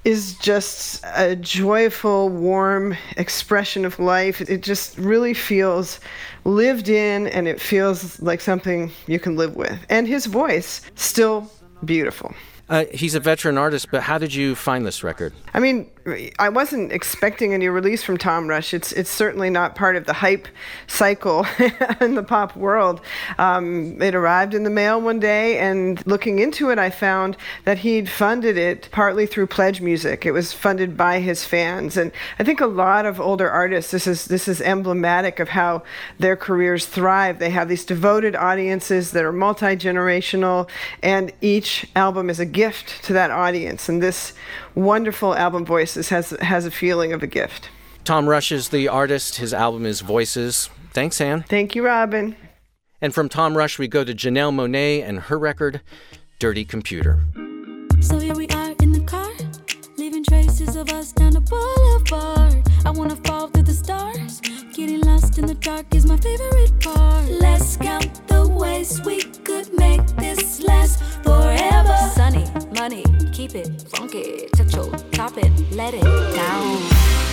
is 0.06 0.38
just 0.38 1.04
a 1.16 1.36
joyful, 1.36 2.30
warm 2.30 2.96
expression 3.18 3.84
of 3.86 4.00
life. 4.00 4.40
It 4.42 4.64
just 4.64 4.98
really 4.98 5.34
feels 5.34 6.00
lived 6.46 6.88
in, 6.88 7.28
and 7.28 7.48
it 7.48 7.60
feels 7.60 8.22
like 8.22 8.42
something 8.42 8.92
you 9.08 9.20
can 9.20 9.36
live 9.36 9.56
with. 9.56 9.80
And 9.90 10.08
his 10.08 10.26
voice 10.28 10.82
still 10.96 11.52
beautiful. 11.84 12.34
Uh, 12.70 12.86
he's 12.94 13.16
a 13.16 13.20
veteran 13.20 13.58
artist, 13.58 13.90
but 13.90 14.04
how 14.04 14.18
did 14.18 14.34
you 14.34 14.54
find 14.54 14.86
this 14.86 15.04
record? 15.04 15.34
I 15.54 15.60
mean, 15.60 15.90
I 16.38 16.50
wasn't 16.50 16.92
expecting 16.92 17.54
any 17.54 17.68
release 17.68 18.04
from 18.04 18.18
Tom 18.18 18.48
Rush. 18.48 18.74
It's 18.74 18.92
it's 18.92 19.10
certainly 19.10 19.50
not 19.50 19.76
part 19.76 19.96
of 19.96 20.06
the 20.06 20.14
hype 20.14 20.48
cycle 20.88 21.46
in 22.02 22.16
the 22.16 22.24
pop 22.24 22.56
world. 22.56 23.02
Um, 23.38 24.02
it 24.02 24.16
arrived 24.16 24.54
in 24.54 24.64
the 24.64 24.70
mail 24.70 25.02
one 25.02 25.20
day, 25.20 25.58
and 25.58 26.06
looking 26.06 26.40
into 26.40 26.70
it, 26.70 26.80
I 26.80 26.90
found 26.90 27.38
that 27.66 27.80
he'd 27.80 28.10
funded 28.10 28.58
it 28.58 28.90
partly 28.92 29.26
through 29.26 29.48
Pledge 29.48 29.82
Music. 29.82 30.26
It 30.26 30.32
was 30.32 30.54
funded 30.54 30.96
by 30.96 31.20
his 31.20 31.46
fans, 31.46 31.98
and 31.98 32.12
I 32.38 32.44
think 32.44 32.62
a 32.62 32.68
lot 32.68 33.06
of 33.06 33.20
older 33.20 33.50
artists. 33.50 33.92
This 33.92 34.08
is 34.08 34.26
this 34.26 34.48
is 34.48 34.62
emblematic 34.62 35.40
of 35.40 35.50
how 35.50 35.84
their 36.18 36.36
careers 36.36 36.86
thrive. 36.86 37.40
They 37.40 37.50
have 37.50 37.70
these 37.70 37.86
devoted 37.86 38.36
audiences 38.36 39.12
that 39.12 39.26
are 39.26 39.34
multi 39.34 39.76
generational, 39.76 40.70
and 41.02 41.32
each 41.42 41.88
album 41.96 42.30
is 42.30 42.40
a 42.40 42.46
gift 42.60 43.02
to 43.06 43.14
that 43.14 43.32
audience. 43.32 43.88
And 43.88 44.04
this 44.04 44.34
wonderful 44.76 45.34
album 45.34 45.64
Voices 45.64 46.10
has 46.10 46.32
has 46.42 46.66
a 46.66 46.72
feeling 46.72 47.14
of 47.14 47.24
a 47.24 47.28
gift. 47.28 47.70
Tom 48.04 48.28
Rush 48.28 48.52
is 48.52 48.68
the 48.68 48.90
artist. 48.90 49.38
His 49.38 49.54
album 49.54 49.86
is 49.86 50.02
Voices. 50.02 50.70
Thanks, 50.92 51.22
Ann. 51.22 51.44
Thank 51.44 51.74
you, 51.76 51.86
Robin. 51.86 52.36
And 53.02 53.14
from 53.14 53.30
Tom 53.30 53.56
Rush, 53.56 53.80
we 53.80 53.88
go 53.88 54.04
to 54.04 54.14
Janelle 54.14 54.54
Monáe 54.54 55.02
and 55.08 55.20
her 55.28 55.40
record, 55.40 55.80
Dirty 56.38 56.66
Computer. 56.66 57.14
So 58.02 58.20
here 58.20 58.36
we 58.36 58.48
are 58.50 58.74
in 58.84 58.92
the 58.92 59.06
car, 59.14 59.32
leaving 59.98 60.26
traces 60.26 60.76
of 60.76 60.90
us 60.90 61.14
down 61.14 61.32
the 61.40 61.46
boulevard. 61.54 62.62
I 62.86 62.92
wanna 62.92 63.16
fall 63.28 63.48
through 63.48 63.68
the 63.72 63.80
stars. 63.86 64.42
Getting 64.74 65.02
lost 65.02 65.38
in 65.38 65.46
the 65.46 65.60
dark 65.70 65.96
is 65.96 66.06
my 66.06 66.18
favorite 66.18 66.74
part. 66.82 67.26
Let's 67.46 67.78
count 67.78 68.28
the 68.28 68.44
ways 68.62 69.02
we 69.06 69.18
could 69.48 69.68
make 69.86 70.06
this 70.18 70.62
last 70.62 71.00
forever. 71.24 71.59
Sunny, 72.30 72.46
money, 72.76 73.04
keep 73.34 73.56
it 73.56 73.82
funky, 73.90 74.48
touch 74.56 74.76
your 74.76 74.92
top 75.14 75.36
it, 75.36 75.52
let 75.72 75.96
it 75.96 76.04
down. 76.36 77.29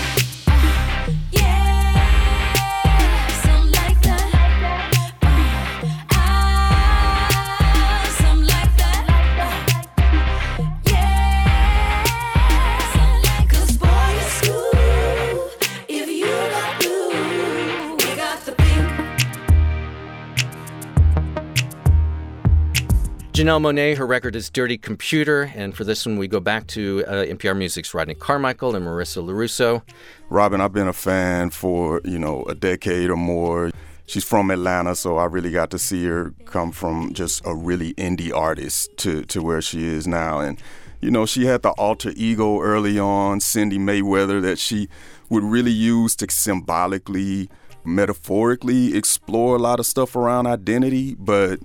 Janelle 23.37 23.61
Monáe, 23.61 23.95
her 23.99 24.07
record 24.07 24.35
is 24.35 24.49
Dirty 24.49 24.79
Computer. 24.79 25.53
And 25.55 25.77
for 25.77 25.85
this 25.85 26.07
one, 26.07 26.17
we 26.17 26.27
go 26.27 26.41
back 26.41 26.67
to 26.69 27.05
uh, 27.07 27.27
NPR 27.27 27.55
Music's 27.55 27.93
Rodney 27.93 28.15
Carmichael 28.15 28.75
and 28.75 28.87
Marissa 28.87 29.23
Lorusso. 29.23 29.83
Robin, 30.31 30.59
I've 30.59 30.73
been 30.73 30.89
a 30.89 30.95
fan 30.95 31.51
for, 31.51 32.01
you 32.03 32.19
know, 32.19 32.45
a 32.45 32.55
decade 32.55 33.11
or 33.11 33.17
more. 33.19 33.73
She's 34.07 34.25
from 34.25 34.51
Atlanta, 34.51 34.97
so 34.97 35.19
I 35.19 35.27
really 35.27 35.51
got 35.51 35.71
to 35.73 35.79
see 35.79 36.07
her 36.07 36.33
come 36.47 36.73
from 36.73 37.13
just 37.13 37.45
a 37.45 37.55
really 37.55 37.93
indie 37.97 38.35
artist 38.35 38.97
to, 39.01 39.23
to 39.27 39.43
where 39.43 39.61
she 39.61 39.85
is 39.85 40.07
now. 40.07 40.41
And, 40.41 40.59
you 41.03 41.11
know, 41.11 41.27
she 41.27 41.45
had 41.45 41.61
the 41.61 41.73
alter 41.73 42.15
ego 42.17 42.63
early 42.63 42.99
on, 42.99 43.41
Cindi 43.41 43.77
Mayweather, 43.79 44.41
that 44.41 44.59
she 44.59 44.89
would 45.29 45.45
really 45.45 45.73
use 45.73 46.17
to 46.17 46.27
symbolically, 46.31 47.51
metaphorically 47.85 48.97
explore 48.97 49.57
a 49.57 49.59
lot 49.59 49.79
of 49.79 49.85
stuff 49.85 50.17
around 50.17 50.47
identity. 50.47 51.15
But 51.17 51.61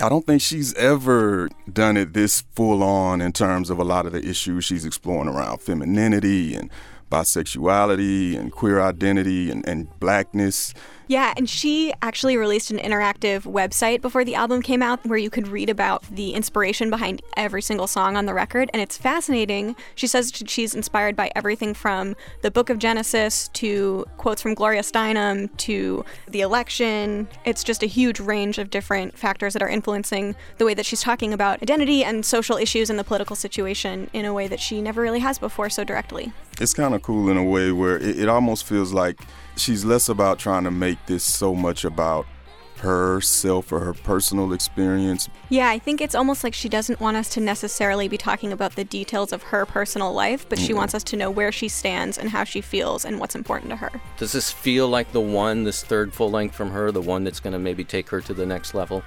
I 0.00 0.08
don't 0.08 0.24
think 0.24 0.40
she's 0.40 0.72
ever 0.74 1.50
done 1.70 1.96
it 1.96 2.14
this 2.14 2.42
full 2.52 2.82
on 2.82 3.20
in 3.20 3.32
terms 3.32 3.68
of 3.68 3.78
a 3.78 3.84
lot 3.84 4.06
of 4.06 4.12
the 4.12 4.26
issues 4.26 4.64
she's 4.64 4.84
exploring 4.86 5.28
around 5.28 5.60
femininity 5.60 6.54
and 6.54 6.70
bisexuality 7.10 8.38
and 8.38 8.52
queer 8.52 8.80
identity 8.80 9.50
and, 9.50 9.66
and 9.68 9.98
blackness. 10.00 10.72
Yeah, 11.10 11.34
and 11.36 11.50
she 11.50 11.92
actually 12.02 12.36
released 12.36 12.70
an 12.70 12.78
interactive 12.78 13.42
website 13.42 14.00
before 14.00 14.24
the 14.24 14.36
album 14.36 14.62
came 14.62 14.80
out 14.80 15.04
where 15.04 15.18
you 15.18 15.28
could 15.28 15.48
read 15.48 15.68
about 15.68 16.04
the 16.04 16.34
inspiration 16.34 16.88
behind 16.88 17.20
every 17.36 17.62
single 17.62 17.88
song 17.88 18.16
on 18.16 18.26
the 18.26 18.32
record, 18.32 18.70
and 18.72 18.80
it's 18.80 18.96
fascinating. 18.96 19.74
She 19.96 20.06
says 20.06 20.32
she's 20.46 20.72
inspired 20.72 21.16
by 21.16 21.32
everything 21.34 21.74
from 21.74 22.14
the 22.42 22.50
Book 22.52 22.70
of 22.70 22.78
Genesis 22.78 23.48
to 23.54 24.04
quotes 24.18 24.40
from 24.40 24.54
Gloria 24.54 24.82
Steinem 24.82 25.54
to 25.56 26.04
the 26.28 26.42
election. 26.42 27.26
It's 27.44 27.64
just 27.64 27.82
a 27.82 27.86
huge 27.86 28.20
range 28.20 28.58
of 28.58 28.70
different 28.70 29.18
factors 29.18 29.52
that 29.54 29.62
are 29.62 29.68
influencing 29.68 30.36
the 30.58 30.64
way 30.64 30.74
that 30.74 30.86
she's 30.86 31.02
talking 31.02 31.32
about 31.32 31.60
identity 31.60 32.04
and 32.04 32.24
social 32.24 32.56
issues 32.56 32.88
and 32.88 33.00
the 33.00 33.04
political 33.04 33.34
situation 33.34 34.08
in 34.12 34.26
a 34.26 34.32
way 34.32 34.46
that 34.46 34.60
she 34.60 34.80
never 34.80 35.02
really 35.02 35.18
has 35.18 35.40
before 35.40 35.70
so 35.70 35.82
directly. 35.82 36.32
It's 36.60 36.74
kind 36.74 36.94
of 36.94 37.02
cool 37.02 37.30
in 37.30 37.36
a 37.38 37.44
way 37.44 37.72
where 37.72 37.96
it, 37.96 38.20
it 38.20 38.28
almost 38.28 38.64
feels 38.64 38.92
like 38.92 39.18
she's 39.56 39.84
less 39.84 40.08
about 40.08 40.38
trying 40.38 40.64
to 40.64 40.70
make 40.70 40.98
this 41.06 41.24
so 41.24 41.54
much 41.54 41.84
about 41.84 42.26
herself 42.76 43.72
or 43.72 43.80
her 43.80 43.92
personal 43.92 44.52
experience. 44.54 45.28
Yeah, 45.50 45.68
I 45.68 45.78
think 45.78 46.00
it's 46.00 46.14
almost 46.14 46.42
like 46.44 46.54
she 46.54 46.68
doesn't 46.68 46.98
want 47.00 47.16
us 47.16 47.28
to 47.30 47.40
necessarily 47.40 48.08
be 48.08 48.16
talking 48.16 48.52
about 48.52 48.74
the 48.76 48.84
details 48.84 49.32
of 49.32 49.42
her 49.44 49.66
personal 49.66 50.12
life, 50.14 50.46
but 50.48 50.58
she 50.58 50.72
Mhm. 50.72 50.76
wants 50.76 50.94
us 50.94 51.04
to 51.04 51.16
know 51.16 51.30
where 51.30 51.52
she 51.52 51.68
stands 51.68 52.16
and 52.16 52.30
how 52.30 52.44
she 52.44 52.60
feels 52.62 53.04
and 53.04 53.20
what's 53.20 53.34
important 53.34 53.70
to 53.70 53.76
her. 53.76 53.90
Does 54.18 54.32
this 54.32 54.50
feel 54.50 54.88
like 54.88 55.12
the 55.12 55.20
one, 55.20 55.64
this 55.64 55.82
third 55.82 56.14
full 56.14 56.30
length 56.30 56.54
from 56.54 56.70
her, 56.70 56.90
the 56.90 57.02
one 57.02 57.22
that's 57.24 57.40
going 57.40 57.52
to 57.52 57.58
maybe 57.58 57.84
take 57.84 58.08
her 58.10 58.20
to 58.22 58.32
the 58.32 58.46
next 58.46 58.72
level? 58.74 59.02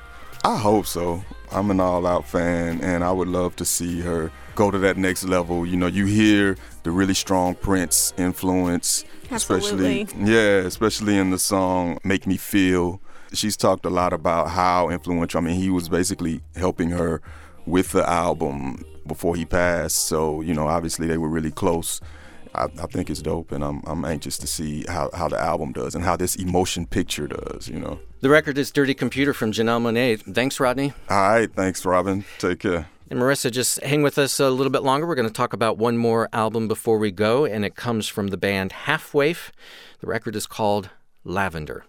I 0.45 0.57
hope 0.57 0.85
so. 0.85 1.23
I'm 1.51 1.71
an 1.71 1.79
all 1.79 2.05
out 2.05 2.27
fan 2.27 2.81
and 2.81 3.03
I 3.03 3.11
would 3.11 3.29
love 3.29 3.55
to 3.57 3.65
see 3.65 4.01
her 4.01 4.29
go 4.55 4.71
to 4.71 4.77
that 4.79 4.97
next 4.97 5.23
level. 5.23 5.65
You 5.65 5.77
know, 5.77 5.87
you 5.87 6.05
hear 6.05 6.57
the 6.83 6.91
really 6.91 7.13
strong 7.13 7.55
Prince 7.55 8.13
influence, 8.17 9.05
especially 9.31 10.07
yeah, 10.17 10.57
especially 10.65 11.17
in 11.17 11.29
the 11.29 11.39
song 11.39 11.97
Make 12.03 12.27
Me 12.27 12.35
Feel. 12.35 12.99
She's 13.31 13.55
talked 13.55 13.85
a 13.85 13.89
lot 13.89 14.11
about 14.11 14.49
how 14.49 14.89
influential. 14.89 15.39
I 15.39 15.43
mean, 15.43 15.55
he 15.55 15.69
was 15.69 15.87
basically 15.87 16.41
helping 16.55 16.89
her 16.89 17.21
with 17.65 17.93
the 17.93 18.07
album 18.07 18.83
before 19.07 19.35
he 19.35 19.45
passed. 19.45 20.07
So, 20.07 20.41
you 20.41 20.53
know, 20.53 20.67
obviously 20.67 21.07
they 21.07 21.17
were 21.17 21.29
really 21.29 21.51
close. 21.51 22.01
I, 22.55 22.65
I 22.65 22.87
think 22.87 23.09
it's 23.09 23.21
dope, 23.21 23.51
and 23.51 23.63
I'm, 23.63 23.81
I'm 23.85 24.05
anxious 24.05 24.37
to 24.39 24.47
see 24.47 24.85
how, 24.87 25.09
how 25.13 25.27
the 25.27 25.39
album 25.39 25.71
does 25.73 25.95
and 25.95 26.03
how 26.03 26.15
this 26.15 26.35
emotion 26.35 26.85
picture 26.85 27.27
does, 27.27 27.67
you 27.67 27.79
know. 27.79 27.99
The 28.21 28.29
record 28.29 28.57
is 28.57 28.71
Dirty 28.71 28.93
Computer 28.93 29.33
from 29.33 29.51
Janelle 29.51 29.81
Monáe. 29.81 30.21
Thanks, 30.33 30.59
Rodney. 30.59 30.93
All 31.09 31.17
right, 31.17 31.53
thanks, 31.53 31.85
Robin. 31.85 32.25
Take 32.37 32.59
care. 32.59 32.87
And 33.09 33.19
Marissa, 33.19 33.51
just 33.51 33.81
hang 33.83 34.01
with 34.01 34.17
us 34.17 34.39
a 34.39 34.49
little 34.49 34.71
bit 34.71 34.83
longer. 34.83 35.05
We're 35.05 35.15
going 35.15 35.27
to 35.27 35.33
talk 35.33 35.53
about 35.53 35.77
one 35.77 35.97
more 35.97 36.29
album 36.33 36.67
before 36.67 36.97
we 36.97 37.11
go, 37.11 37.45
and 37.45 37.65
it 37.65 37.75
comes 37.75 38.07
from 38.07 38.29
the 38.29 38.37
band 38.37 38.71
Half. 38.71 39.11
The 39.11 40.07
record 40.07 40.35
is 40.35 40.47
called 40.47 40.89
Lavender. 41.23 41.85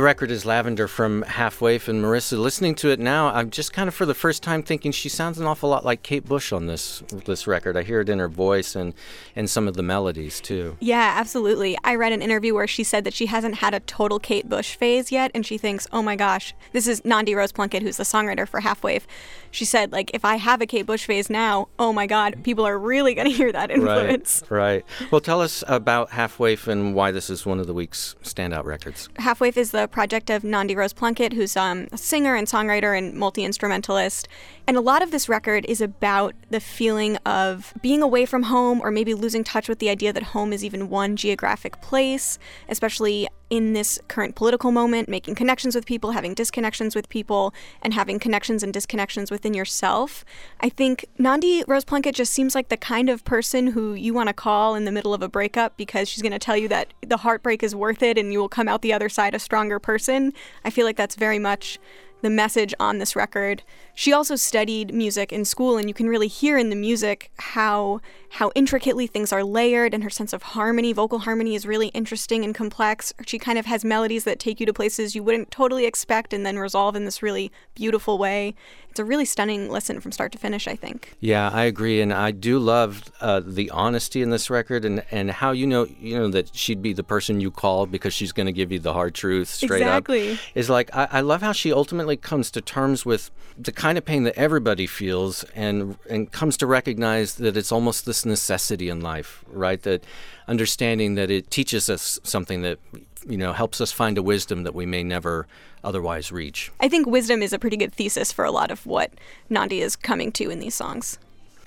The 0.00 0.06
record 0.06 0.30
is 0.30 0.46
Lavender 0.46 0.88
from 0.88 1.20
Half 1.20 1.60
Waif, 1.60 1.86
and 1.86 2.02
Marissa, 2.02 2.38
listening 2.38 2.74
to 2.76 2.88
it 2.88 2.98
now, 2.98 3.28
I'm 3.28 3.50
just 3.50 3.74
kind 3.74 3.86
of 3.86 3.94
for 3.94 4.06
the 4.06 4.14
first 4.14 4.42
time 4.42 4.62
thinking 4.62 4.92
she 4.92 5.10
sounds 5.10 5.38
an 5.38 5.44
awful 5.44 5.68
lot 5.68 5.84
like 5.84 6.02
Kate 6.02 6.24
Bush 6.24 6.54
on 6.54 6.68
this 6.68 7.02
this 7.26 7.46
record. 7.46 7.76
I 7.76 7.82
hear 7.82 8.00
it 8.00 8.08
in 8.08 8.18
her 8.18 8.26
voice 8.26 8.74
and 8.74 8.94
and 9.36 9.50
some 9.50 9.68
of 9.68 9.74
the 9.74 9.82
melodies 9.82 10.40
too. 10.40 10.78
Yeah, 10.80 11.16
absolutely. 11.18 11.76
I 11.84 11.96
read 11.96 12.14
an 12.14 12.22
interview 12.22 12.54
where 12.54 12.66
she 12.66 12.82
said 12.82 13.04
that 13.04 13.12
she 13.12 13.26
hasn't 13.26 13.56
had 13.56 13.74
a 13.74 13.80
total 13.80 14.18
Kate 14.18 14.48
Bush 14.48 14.74
phase 14.74 15.12
yet, 15.12 15.32
and 15.34 15.44
she 15.44 15.58
thinks, 15.58 15.86
oh 15.92 16.00
my 16.00 16.16
gosh, 16.16 16.54
this 16.72 16.86
is 16.86 17.04
Nandi 17.04 17.34
Rose 17.34 17.52
Plunkett, 17.52 17.82
who's 17.82 17.98
the 17.98 18.04
songwriter 18.04 18.48
for 18.48 18.60
Half 18.60 18.82
Waif. 18.82 19.06
She 19.50 19.66
said, 19.66 19.92
like, 19.92 20.12
if 20.14 20.24
I 20.24 20.36
have 20.36 20.62
a 20.62 20.66
Kate 20.66 20.86
Bush 20.86 21.04
phase 21.04 21.28
now, 21.28 21.68
oh 21.78 21.92
my 21.92 22.06
God, 22.06 22.42
people 22.42 22.64
are 22.66 22.78
really 22.78 23.14
going 23.14 23.28
to 23.28 23.36
hear 23.36 23.52
that 23.52 23.70
influence. 23.70 24.44
Right, 24.48 24.84
right. 25.00 25.10
Well, 25.10 25.20
tell 25.20 25.42
us 25.42 25.62
about 25.68 26.10
Half 26.12 26.38
Waif 26.38 26.68
and 26.68 26.94
why 26.94 27.10
this 27.10 27.28
is 27.28 27.44
one 27.44 27.60
of 27.60 27.66
the 27.66 27.74
week's 27.74 28.16
standout 28.22 28.64
records. 28.64 29.10
Half 29.16 29.42
Waif 29.42 29.58
is 29.58 29.72
the 29.72 29.89
project 29.90 30.30
of 30.30 30.44
Nandi 30.44 30.76
Rose 30.76 30.92
Plunkett, 30.92 31.32
who's 31.32 31.56
um, 31.56 31.88
a 31.92 31.98
singer 31.98 32.34
and 32.34 32.46
songwriter 32.46 32.96
and 32.96 33.14
multi 33.14 33.44
instrumentalist. 33.44 34.28
And 34.66 34.76
a 34.76 34.80
lot 34.80 35.02
of 35.02 35.10
this 35.10 35.28
record 35.28 35.64
is 35.66 35.80
about 35.80 36.34
the 36.50 36.60
feeling 36.60 37.16
of 37.18 37.74
being 37.82 38.02
away 38.02 38.26
from 38.26 38.44
home 38.44 38.80
or 38.80 38.90
maybe 38.90 39.14
losing 39.14 39.44
touch 39.44 39.68
with 39.68 39.78
the 39.78 39.90
idea 39.90 40.12
that 40.12 40.22
home 40.22 40.52
is 40.52 40.64
even 40.64 40.88
one 40.88 41.16
geographic 41.16 41.80
place, 41.80 42.38
especially 42.68 43.28
in 43.50 43.72
this 43.72 43.98
current 44.08 44.36
political 44.36 44.70
moment, 44.70 45.08
making 45.08 45.34
connections 45.34 45.74
with 45.74 45.84
people, 45.84 46.12
having 46.12 46.34
disconnections 46.34 46.94
with 46.94 47.08
people, 47.08 47.52
and 47.82 47.92
having 47.92 48.18
connections 48.18 48.62
and 48.62 48.72
disconnections 48.72 49.30
within 49.30 49.52
yourself. 49.52 50.24
I 50.60 50.68
think 50.68 51.04
Nandi 51.18 51.64
Rose 51.66 51.84
Plunkett 51.84 52.14
just 52.14 52.32
seems 52.32 52.54
like 52.54 52.68
the 52.68 52.76
kind 52.76 53.10
of 53.10 53.24
person 53.24 53.68
who 53.68 53.94
you 53.94 54.14
want 54.14 54.28
to 54.28 54.32
call 54.32 54.76
in 54.76 54.84
the 54.84 54.92
middle 54.92 55.12
of 55.12 55.20
a 55.20 55.28
breakup 55.28 55.76
because 55.76 56.08
she's 56.08 56.22
going 56.22 56.32
to 56.32 56.38
tell 56.38 56.56
you 56.56 56.68
that 56.68 56.94
the 57.06 57.18
heartbreak 57.18 57.62
is 57.62 57.74
worth 57.74 58.02
it 58.02 58.16
and 58.16 58.32
you 58.32 58.38
will 58.38 58.48
come 58.48 58.68
out 58.68 58.82
the 58.82 58.92
other 58.92 59.08
side 59.08 59.34
a 59.34 59.38
stronger 59.38 59.80
person. 59.80 60.32
I 60.64 60.70
feel 60.70 60.86
like 60.86 60.96
that's 60.96 61.16
very 61.16 61.38
much 61.38 61.78
the 62.22 62.30
message 62.30 62.74
on 62.78 62.98
this 62.98 63.16
record. 63.16 63.62
She 64.00 64.14
also 64.14 64.34
studied 64.34 64.94
music 64.94 65.30
in 65.30 65.44
school 65.44 65.76
and 65.76 65.86
you 65.86 65.92
can 65.92 66.08
really 66.08 66.26
hear 66.26 66.56
in 66.56 66.70
the 66.70 66.74
music 66.74 67.30
how 67.36 68.00
how 68.34 68.50
intricately 68.54 69.06
things 69.06 69.32
are 69.32 69.42
layered 69.42 69.92
and 69.92 70.04
her 70.04 70.08
sense 70.08 70.32
of 70.32 70.42
harmony, 70.42 70.92
vocal 70.92 71.18
harmony 71.18 71.54
is 71.54 71.66
really 71.66 71.88
interesting 71.88 72.44
and 72.44 72.54
complex. 72.54 73.12
She 73.26 73.38
kind 73.38 73.58
of 73.58 73.66
has 73.66 73.84
melodies 73.84 74.22
that 74.24 74.38
take 74.38 74.60
you 74.60 74.66
to 74.66 74.72
places 74.72 75.16
you 75.16 75.22
wouldn't 75.22 75.50
totally 75.50 75.84
expect 75.84 76.32
and 76.32 76.46
then 76.46 76.56
resolve 76.56 76.94
in 76.96 77.04
this 77.04 77.22
really 77.22 77.50
beautiful 77.74 78.16
way. 78.16 78.54
It's 78.88 79.00
a 79.00 79.04
really 79.04 79.24
stunning 79.24 79.68
listen 79.68 80.00
from 80.00 80.12
start 80.12 80.32
to 80.32 80.38
finish, 80.38 80.66
I 80.66 80.76
think. 80.76 81.12
Yeah, 81.20 81.50
I 81.52 81.64
agree 81.64 82.00
and 82.00 82.12
I 82.12 82.30
do 82.30 82.58
love 82.58 83.10
uh, 83.20 83.42
the 83.44 83.68
honesty 83.70 84.22
in 84.22 84.30
this 84.30 84.48
record 84.48 84.86
and 84.86 85.04
and 85.10 85.30
how 85.30 85.50
you 85.50 85.66
know, 85.66 85.86
you 86.00 86.16
know 86.18 86.28
that 86.28 86.56
she'd 86.56 86.80
be 86.80 86.94
the 86.94 87.04
person 87.04 87.40
you 87.40 87.50
call 87.50 87.84
because 87.84 88.14
she's 88.14 88.32
going 88.32 88.46
to 88.46 88.52
give 88.52 88.72
you 88.72 88.78
the 88.78 88.94
hard 88.94 89.14
truth 89.14 89.48
straight 89.48 89.82
exactly. 89.82 90.32
up. 90.32 90.38
Is 90.54 90.70
like 90.70 90.94
I, 90.96 91.08
I 91.12 91.20
love 91.20 91.42
how 91.42 91.52
she 91.52 91.70
ultimately 91.70 92.16
comes 92.16 92.50
to 92.52 92.62
terms 92.62 93.04
with 93.04 93.30
the 93.58 93.72
kind 93.72 93.89
of 93.98 94.04
pain 94.04 94.24
that 94.24 94.36
everybody 94.36 94.86
feels 94.86 95.44
and 95.54 95.96
and 96.08 96.30
comes 96.30 96.56
to 96.58 96.66
recognize 96.66 97.34
that 97.36 97.56
it's 97.56 97.72
almost 97.72 98.06
this 98.06 98.24
necessity 98.24 98.88
in 98.88 99.00
life, 99.00 99.44
right? 99.48 99.82
That 99.82 100.04
understanding 100.48 101.14
that 101.14 101.30
it 101.30 101.50
teaches 101.50 101.88
us 101.88 102.18
something 102.24 102.62
that 102.62 102.78
you 103.26 103.36
know 103.36 103.52
helps 103.52 103.80
us 103.80 103.92
find 103.92 104.18
a 104.18 104.22
wisdom 104.22 104.64
that 104.64 104.74
we 104.74 104.86
may 104.86 105.02
never 105.02 105.46
otherwise 105.82 106.30
reach. 106.32 106.70
I 106.80 106.88
think 106.88 107.06
wisdom 107.06 107.42
is 107.42 107.52
a 107.52 107.58
pretty 107.58 107.76
good 107.76 107.92
thesis 107.92 108.32
for 108.32 108.44
a 108.44 108.50
lot 108.50 108.70
of 108.70 108.86
what 108.86 109.12
Nandi 109.48 109.80
is 109.80 109.96
coming 109.96 110.32
to 110.32 110.50
in 110.50 110.60
these 110.60 110.74
songs. 110.74 111.18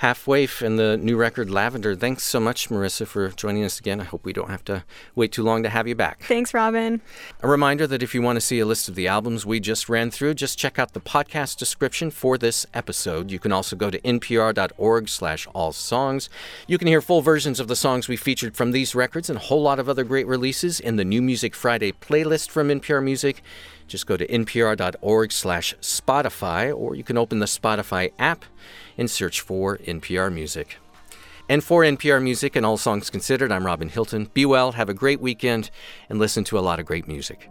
Half 0.04 0.28
Waif 0.28 0.62
and 0.62 0.78
the 0.78 0.98
new 0.98 1.16
record 1.16 1.50
Lavender. 1.50 1.96
Thanks 1.96 2.26
so 2.26 2.38
much, 2.38 2.68
Marissa, 2.68 3.08
for 3.08 3.30
joining 3.30 3.63
us 3.63 3.80
again. 3.80 4.02
I 4.02 4.04
hope 4.04 4.26
we 4.26 4.34
don't 4.34 4.50
have 4.50 4.66
to 4.66 4.84
wait 5.16 5.32
too 5.32 5.44
long 5.44 5.63
to 5.63 5.70
have 5.70 5.88
you 5.88 5.96
back. 5.96 6.22
Thanks, 6.24 6.54
Robin. 6.54 7.00
A 7.39 7.48
reminder 7.48 7.88
that 7.88 8.04
if 8.04 8.13
you 8.13 8.22
want 8.22 8.36
to 8.36 8.42
see 8.42 8.60
a 8.60 8.66
list 8.66 8.89
of 8.89 8.96
the 8.96 9.08
albums 9.08 9.46
we 9.46 9.62
just 9.62 9.88
ran 9.88 10.12
through, 10.12 10.34
just 10.34 10.60
check 10.60 10.78
out 10.78 10.92
the 10.92 11.00
podcast 11.00 11.56
description 11.56 12.12
for 12.12 12.38
this 12.38 12.66
episode. 12.74 13.32
You 13.32 13.39
can 13.39 13.54
also 13.54 13.78
go 13.78 13.89
to 13.89 13.98
npr.org 14.02 15.08
slash 15.08 15.48
all 15.56 15.72
songs. 15.72 16.30
You 16.68 16.78
can 16.78 16.89
hear 16.89 17.00
full 17.00 17.22
versions 17.22 17.62
of 17.62 17.70
the 17.70 17.76
songs 17.78 18.10
we 18.10 18.18
featured 18.18 18.58
from 18.58 18.72
these 18.72 18.94
records 18.94 19.30
and 19.30 19.38
a 19.38 19.44
whole 19.44 19.62
lot 19.62 19.80
of 19.80 19.88
other 19.88 20.04
great 20.04 20.28
releases 20.28 20.82
in 20.82 20.98
the 20.98 21.06
New 21.06 21.22
Music 21.22 21.56
Friday 21.56 21.94
playlist 21.94 22.50
from 22.50 22.68
NPR 22.68 23.02
Music. 23.02 23.42
Just 23.88 24.08
go 24.08 24.17
to 24.17 24.28
npr.org 24.28 25.32
slash 25.32 25.76
Spotify, 25.82 26.76
or 26.76 26.96
you 26.96 27.04
can 27.04 27.17
open 27.17 27.39
the 27.39 27.46
Spotify 27.46 28.12
app 28.17 28.46
and 28.98 29.10
search 29.10 29.41
for 29.41 29.78
NPR 29.80 30.34
Music. 30.34 30.78
And 31.50 31.63
for 31.63 31.84
NPR 31.84 32.24
Music 32.24 32.56
and 32.56 32.65
All 32.65 32.78
Songs 32.78 33.10
Considered, 33.10 33.52
I'm 33.52 33.65
Robin 33.65 33.89
Hilton. 33.89 34.30
Be 34.34 34.46
well, 34.46 34.74
have 34.74 34.89
a 34.89 34.93
great 34.93 35.19
weekend, 35.19 35.69
and 36.10 36.17
listen 36.17 36.43
to 36.46 36.58
a 36.58 36.62
lot 36.62 36.80
of 36.80 36.86
great 36.86 37.08
music. 37.08 37.50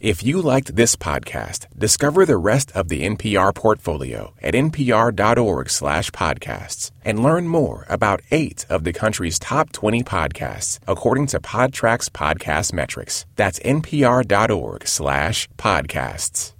If 0.00 0.22
you 0.22 0.40
liked 0.40 0.76
this 0.76 0.94
podcast, 0.94 1.66
discover 1.76 2.24
the 2.24 2.36
rest 2.36 2.70
of 2.70 2.86
the 2.86 3.02
NPR 3.02 3.52
portfolio 3.52 4.32
at 4.40 4.54
npr.org/podcasts 4.54 6.90
and 7.04 7.20
learn 7.20 7.48
more 7.48 7.84
about 7.88 8.20
8 8.30 8.64
of 8.70 8.84
the 8.84 8.92
country's 8.92 9.40
top 9.40 9.72
20 9.72 10.04
podcasts 10.04 10.78
according 10.86 11.26
to 11.28 11.40
Podtrac's 11.40 12.10
podcast 12.10 12.72
metrics. 12.72 13.26
That's 13.34 13.58
npr.org/podcasts. 13.58 16.57